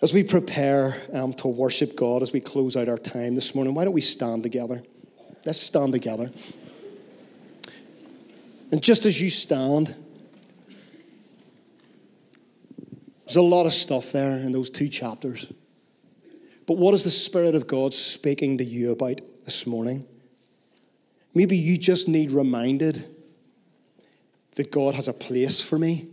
As 0.00 0.12
we 0.12 0.24
prepare 0.24 1.00
um, 1.12 1.32
to 1.34 1.48
worship 1.48 1.94
God, 1.94 2.22
as 2.22 2.32
we 2.32 2.40
close 2.40 2.76
out 2.76 2.88
our 2.88 2.98
time 2.98 3.34
this 3.34 3.54
morning, 3.54 3.74
why 3.74 3.84
don't 3.84 3.92
we 3.92 4.00
stand 4.00 4.42
together? 4.42 4.82
Let's 5.44 5.60
stand 5.60 5.92
together. 5.92 6.32
And 8.72 8.82
just 8.82 9.04
as 9.04 9.20
you 9.20 9.30
stand, 9.30 9.94
there's 13.26 13.36
a 13.36 13.42
lot 13.42 13.66
of 13.66 13.72
stuff 13.72 14.12
there 14.12 14.32
in 14.32 14.52
those 14.52 14.70
two 14.70 14.88
chapters. 14.88 15.52
But 16.66 16.78
what 16.78 16.94
is 16.94 17.04
the 17.04 17.10
Spirit 17.10 17.54
of 17.54 17.66
God 17.66 17.92
speaking 17.92 18.58
to 18.58 18.64
you 18.64 18.92
about 18.92 19.20
this 19.44 19.66
morning? 19.66 20.06
Maybe 21.34 21.56
you 21.56 21.76
just 21.76 22.08
need 22.08 22.30
reminded 22.30 23.04
that 24.54 24.70
God 24.70 24.94
has 24.94 25.08
a 25.08 25.12
place 25.12 25.60
for 25.60 25.78
me, 25.78 26.08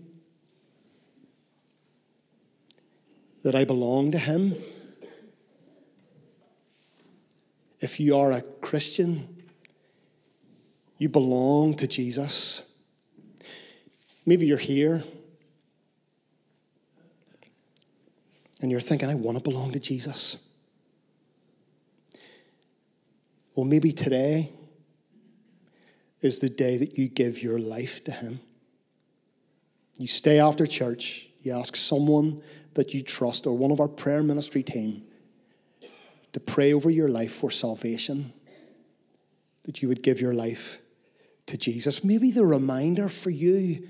that 3.44 3.54
I 3.54 3.66
belong 3.66 4.12
to 4.12 4.18
Him. 4.18 4.56
If 7.82 8.00
you 8.00 8.18
are 8.18 8.32
a 8.32 8.42
Christian, 8.42 9.44
you 10.98 11.10
belong 11.10 11.76
to 11.76 11.88
Jesus. 11.88 12.64
Maybe 14.26 14.46
you're 14.46 14.58
here 14.58 15.04
and 18.62 18.70
you're 18.72 18.80
thinking, 18.80 19.10
I 19.10 19.16
want 19.16 19.38
to 19.38 19.44
belong 19.44 19.72
to 19.72 19.80
Jesus. 19.80 20.38
Well, 23.56 23.66
maybe 23.66 23.92
today 23.92 24.52
is 26.22 26.40
the 26.40 26.50
day 26.50 26.78
that 26.78 26.98
you 26.98 27.08
give 27.08 27.42
your 27.42 27.60
life 27.60 28.04
to 28.06 28.12
Him. 28.12 28.40
You 29.96 30.08
stay 30.08 30.40
after 30.40 30.66
church, 30.66 31.28
you 31.42 31.54
ask 31.54 31.76
someone 31.76 32.42
that 32.76 32.94
you 32.94 33.02
trust 33.02 33.48
or 33.48 33.58
one 33.58 33.72
of 33.72 33.80
our 33.80 33.88
prayer 33.88 34.24
ministry 34.24 34.64
team 34.64 35.04
to 36.32 36.40
pray 36.40 36.74
over 36.74 36.90
your 36.90 37.08
life 37.08 37.34
for 37.34 37.52
salvation, 37.52 38.32
that 39.64 39.82
you 39.82 39.88
would 39.88 40.04
give 40.04 40.22
your 40.22 40.34
life 40.34 40.80
to 41.48 41.58
Jesus. 41.58 42.04
Maybe 42.04 42.32
the 42.32 42.46
reminder 42.46 43.10
for 43.10 43.30
you 43.30 43.88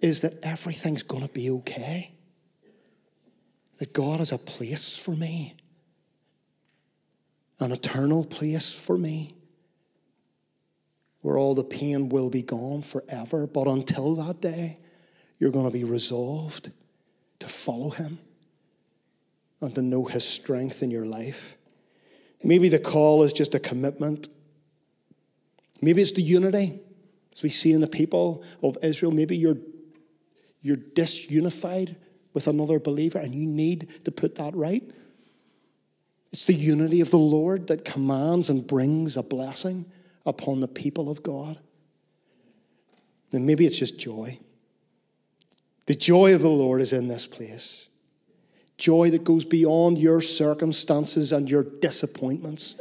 is 0.00 0.20
that 0.20 0.34
everything's 0.42 1.02
going 1.02 1.26
to 1.26 1.32
be 1.32 1.50
okay, 1.50 2.13
that 3.78 3.92
God 3.92 4.18
has 4.18 4.32
a 4.32 4.38
place 4.38 4.96
for 4.96 5.12
me, 5.12 5.56
an 7.60 7.72
eternal 7.72 8.24
place 8.24 8.72
for 8.72 8.96
me. 8.96 9.34
Where 11.20 11.38
all 11.38 11.54
the 11.54 11.64
pain 11.64 12.10
will 12.10 12.28
be 12.28 12.42
gone 12.42 12.82
forever. 12.82 13.46
But 13.46 13.66
until 13.66 14.14
that 14.16 14.42
day, 14.42 14.78
you're 15.38 15.50
going 15.50 15.64
to 15.64 15.70
be 15.70 15.84
resolved 15.84 16.70
to 17.38 17.48
follow 17.48 17.88
Him 17.88 18.18
and 19.62 19.74
to 19.74 19.80
know 19.80 20.04
His 20.04 20.22
strength 20.22 20.82
in 20.82 20.90
your 20.90 21.06
life. 21.06 21.56
Maybe 22.42 22.68
the 22.68 22.78
call 22.78 23.22
is 23.22 23.32
just 23.32 23.54
a 23.54 23.58
commitment. 23.58 24.28
Maybe 25.80 26.02
it's 26.02 26.12
the 26.12 26.20
unity, 26.20 26.78
as 27.32 27.42
we 27.42 27.48
see 27.48 27.72
in 27.72 27.80
the 27.80 27.86
people 27.86 28.44
of 28.62 28.76
Israel. 28.82 29.10
Maybe 29.10 29.34
you're, 29.34 29.56
you're 30.60 30.76
disunified 30.76 31.96
with 32.34 32.48
another 32.48 32.78
believer 32.78 33.18
and 33.18 33.34
you 33.34 33.46
need 33.46 34.04
to 34.04 34.10
put 34.10 34.34
that 34.34 34.54
right. 34.54 34.82
It's 36.32 36.44
the 36.44 36.52
unity 36.52 37.00
of 37.00 37.10
the 37.12 37.16
Lord 37.16 37.68
that 37.68 37.84
commands 37.84 38.50
and 38.50 38.66
brings 38.66 39.16
a 39.16 39.22
blessing 39.22 39.86
upon 40.26 40.60
the 40.60 40.68
people 40.68 41.08
of 41.08 41.22
God. 41.22 41.58
And 43.32 43.46
maybe 43.46 43.66
it's 43.66 43.78
just 43.78 43.98
joy. 43.98 44.38
The 45.86 45.94
joy 45.94 46.34
of 46.34 46.42
the 46.42 46.48
Lord 46.48 46.80
is 46.80 46.92
in 46.92 47.08
this 47.08 47.26
place. 47.26 47.88
Joy 48.78 49.10
that 49.10 49.22
goes 49.22 49.44
beyond 49.44 49.98
your 49.98 50.20
circumstances 50.20 51.32
and 51.32 51.48
your 51.48 51.62
disappointments. 51.62 52.76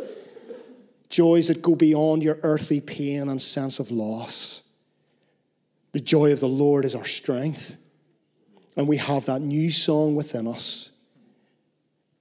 Joys 1.10 1.48
that 1.50 1.62
go 1.62 1.76
beyond 1.76 2.24
your 2.24 2.40
earthly 2.42 2.82
pain 2.82 3.30
and 3.30 3.40
sense 3.40 3.80
of 3.80 3.92
loss. 3.92 4.64
The 5.92 6.00
joy 6.00 6.32
of 6.32 6.40
the 6.40 6.48
Lord 6.48 6.86
is 6.86 6.96
our 6.96 7.06
strength. 7.06 7.76
And 8.76 8.88
we 8.88 8.98
have 8.98 9.26
that 9.28 9.42
new 9.42 9.70
song 9.72 10.16
within 10.16 10.48
us, 10.48 10.92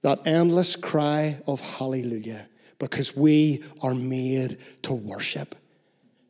that 0.01 0.25
endless 0.25 0.75
cry 0.75 1.41
of 1.47 1.59
hallelujah, 1.61 2.47
because 2.77 3.15
we 3.15 3.63
are 3.81 3.93
made 3.93 4.57
to 4.83 4.93
worship 4.93 5.55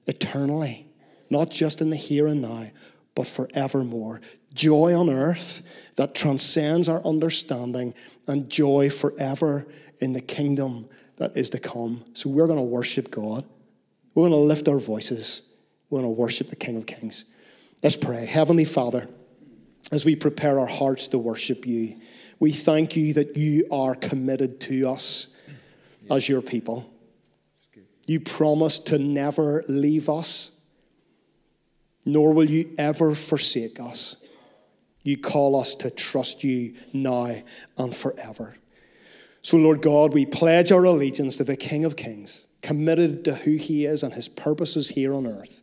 eternally, 0.07 0.87
not 1.29 1.49
just 1.49 1.81
in 1.81 1.89
the 1.89 1.95
here 1.95 2.27
and 2.27 2.41
now, 2.41 2.67
but 3.15 3.27
forevermore. 3.27 4.21
Joy 4.53 4.97
on 4.97 5.09
earth 5.09 5.61
that 5.95 6.15
transcends 6.15 6.87
our 6.87 7.01
understanding, 7.03 7.93
and 8.27 8.49
joy 8.49 8.89
forever 8.89 9.67
in 9.99 10.13
the 10.13 10.21
kingdom 10.21 10.87
that 11.17 11.35
is 11.35 11.49
to 11.51 11.59
come. 11.59 12.03
So 12.13 12.29
we're 12.29 12.47
going 12.47 12.59
to 12.59 12.63
worship 12.63 13.11
God. 13.11 13.45
We're 14.15 14.23
going 14.23 14.31
to 14.31 14.37
lift 14.37 14.67
our 14.67 14.79
voices. 14.79 15.41
We're 15.89 16.01
going 16.01 16.15
to 16.15 16.19
worship 16.19 16.47
the 16.47 16.55
King 16.55 16.77
of 16.77 16.85
Kings. 16.85 17.25
Let's 17.81 17.97
pray. 17.97 18.25
Heavenly 18.25 18.65
Father, 18.65 19.07
as 19.91 20.05
we 20.05 20.15
prepare 20.15 20.59
our 20.59 20.67
hearts 20.67 21.07
to 21.09 21.17
worship 21.17 21.65
you, 21.65 21.99
we 22.39 22.51
thank 22.51 22.95
you 22.95 23.13
that 23.13 23.37
you 23.37 23.67
are 23.71 23.95
committed 23.95 24.59
to 24.61 24.89
us 24.89 25.27
as 26.09 26.27
your 26.27 26.41
people. 26.41 26.89
You 28.05 28.19
promise 28.19 28.79
to 28.79 28.97
never 28.97 29.63
leave 29.67 30.09
us 30.09 30.51
nor 32.05 32.33
will 32.33 32.49
you 32.49 32.73
ever 32.77 33.15
forsake 33.15 33.79
us. 33.79 34.15
You 35.03 35.17
call 35.17 35.59
us 35.59 35.75
to 35.75 35.89
trust 35.89 36.43
you 36.43 36.75
now 36.91 37.35
and 37.77 37.95
forever. 37.95 38.55
So, 39.41 39.57
Lord 39.57 39.81
God, 39.81 40.13
we 40.13 40.25
pledge 40.25 40.71
our 40.71 40.85
allegiance 40.85 41.37
to 41.37 41.43
the 41.43 41.57
King 41.57 41.83
of 41.83 41.97
Kings, 41.97 42.45
committed 42.61 43.25
to 43.25 43.35
who 43.35 43.57
he 43.57 43.85
is 43.85 44.03
and 44.03 44.13
his 44.13 44.29
purposes 44.29 44.89
here 44.89 45.13
on 45.13 45.27
earth. 45.27 45.61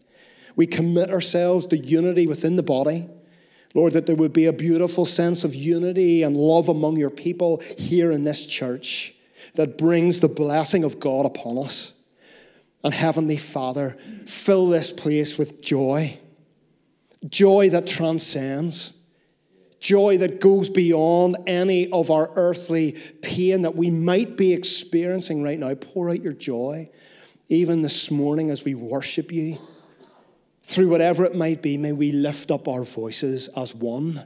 We 0.57 0.67
commit 0.67 1.11
ourselves 1.11 1.67
to 1.69 1.79
unity 1.79 2.27
within 2.27 2.57
the 2.57 2.63
body. 2.63 3.09
Lord, 3.75 3.93
that 3.93 4.07
there 4.07 4.17
would 4.17 4.33
be 4.33 4.47
a 4.47 4.53
beautiful 4.53 5.05
sense 5.05 5.45
of 5.45 5.55
unity 5.55 6.23
and 6.23 6.37
love 6.37 6.69
among 6.69 6.97
your 6.97 7.11
people 7.11 7.63
here 7.79 8.11
in 8.11 8.25
this 8.25 8.47
church 8.47 9.15
that 9.55 9.79
brings 9.79 10.21
the 10.21 10.29
blessing 10.29 10.85
of 10.85 10.99
God 10.99 11.27
upon 11.27 11.59
us. 11.59 11.93
And 12.83 12.93
Heavenly 12.93 13.37
Father, 13.37 13.97
fill 14.27 14.69
this 14.69 14.93
place 14.93 15.39
with 15.39 15.61
joy 15.63 16.19
joy 17.29 17.71
that 17.71 17.87
transcends, 17.87 18.95
joy 19.79 20.19
that 20.19 20.41
goes 20.41 20.69
beyond 20.69 21.37
any 21.47 21.91
of 21.91 22.11
our 22.11 22.31
earthly 22.37 22.93
pain 23.23 23.63
that 23.63 23.77
we 23.77 23.91
might 23.91 24.37
be 24.37 24.53
experiencing 24.53 25.43
right 25.43 25.59
now. 25.59 25.75
Pour 25.75 26.11
out 26.11 26.23
your 26.23 26.33
joy, 26.33 26.89
even 27.49 27.83
this 27.83 28.11
morning 28.11 28.51
as 28.51 28.65
we 28.65 28.75
worship 28.75 29.31
you. 29.33 29.59
Through 30.71 30.87
whatever 30.87 31.25
it 31.25 31.35
might 31.35 31.63
be, 31.63 31.77
may 31.77 31.91
we 31.91 32.13
lift 32.13 32.53
up 32.53 32.69
our 32.69 32.85
voices 32.85 33.49
as 33.57 33.75
one 33.75 34.25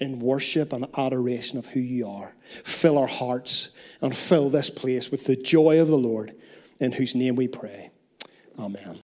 in 0.00 0.18
worship 0.18 0.72
and 0.72 0.88
adoration 0.98 1.60
of 1.60 1.66
who 1.66 1.78
you 1.78 2.08
are. 2.08 2.34
Fill 2.64 2.98
our 2.98 3.06
hearts 3.06 3.70
and 4.00 4.12
fill 4.12 4.50
this 4.50 4.68
place 4.68 5.12
with 5.12 5.26
the 5.26 5.36
joy 5.36 5.80
of 5.80 5.86
the 5.86 5.96
Lord, 5.96 6.34
in 6.80 6.90
whose 6.90 7.14
name 7.14 7.36
we 7.36 7.46
pray. 7.46 7.92
Amen. 8.58 9.00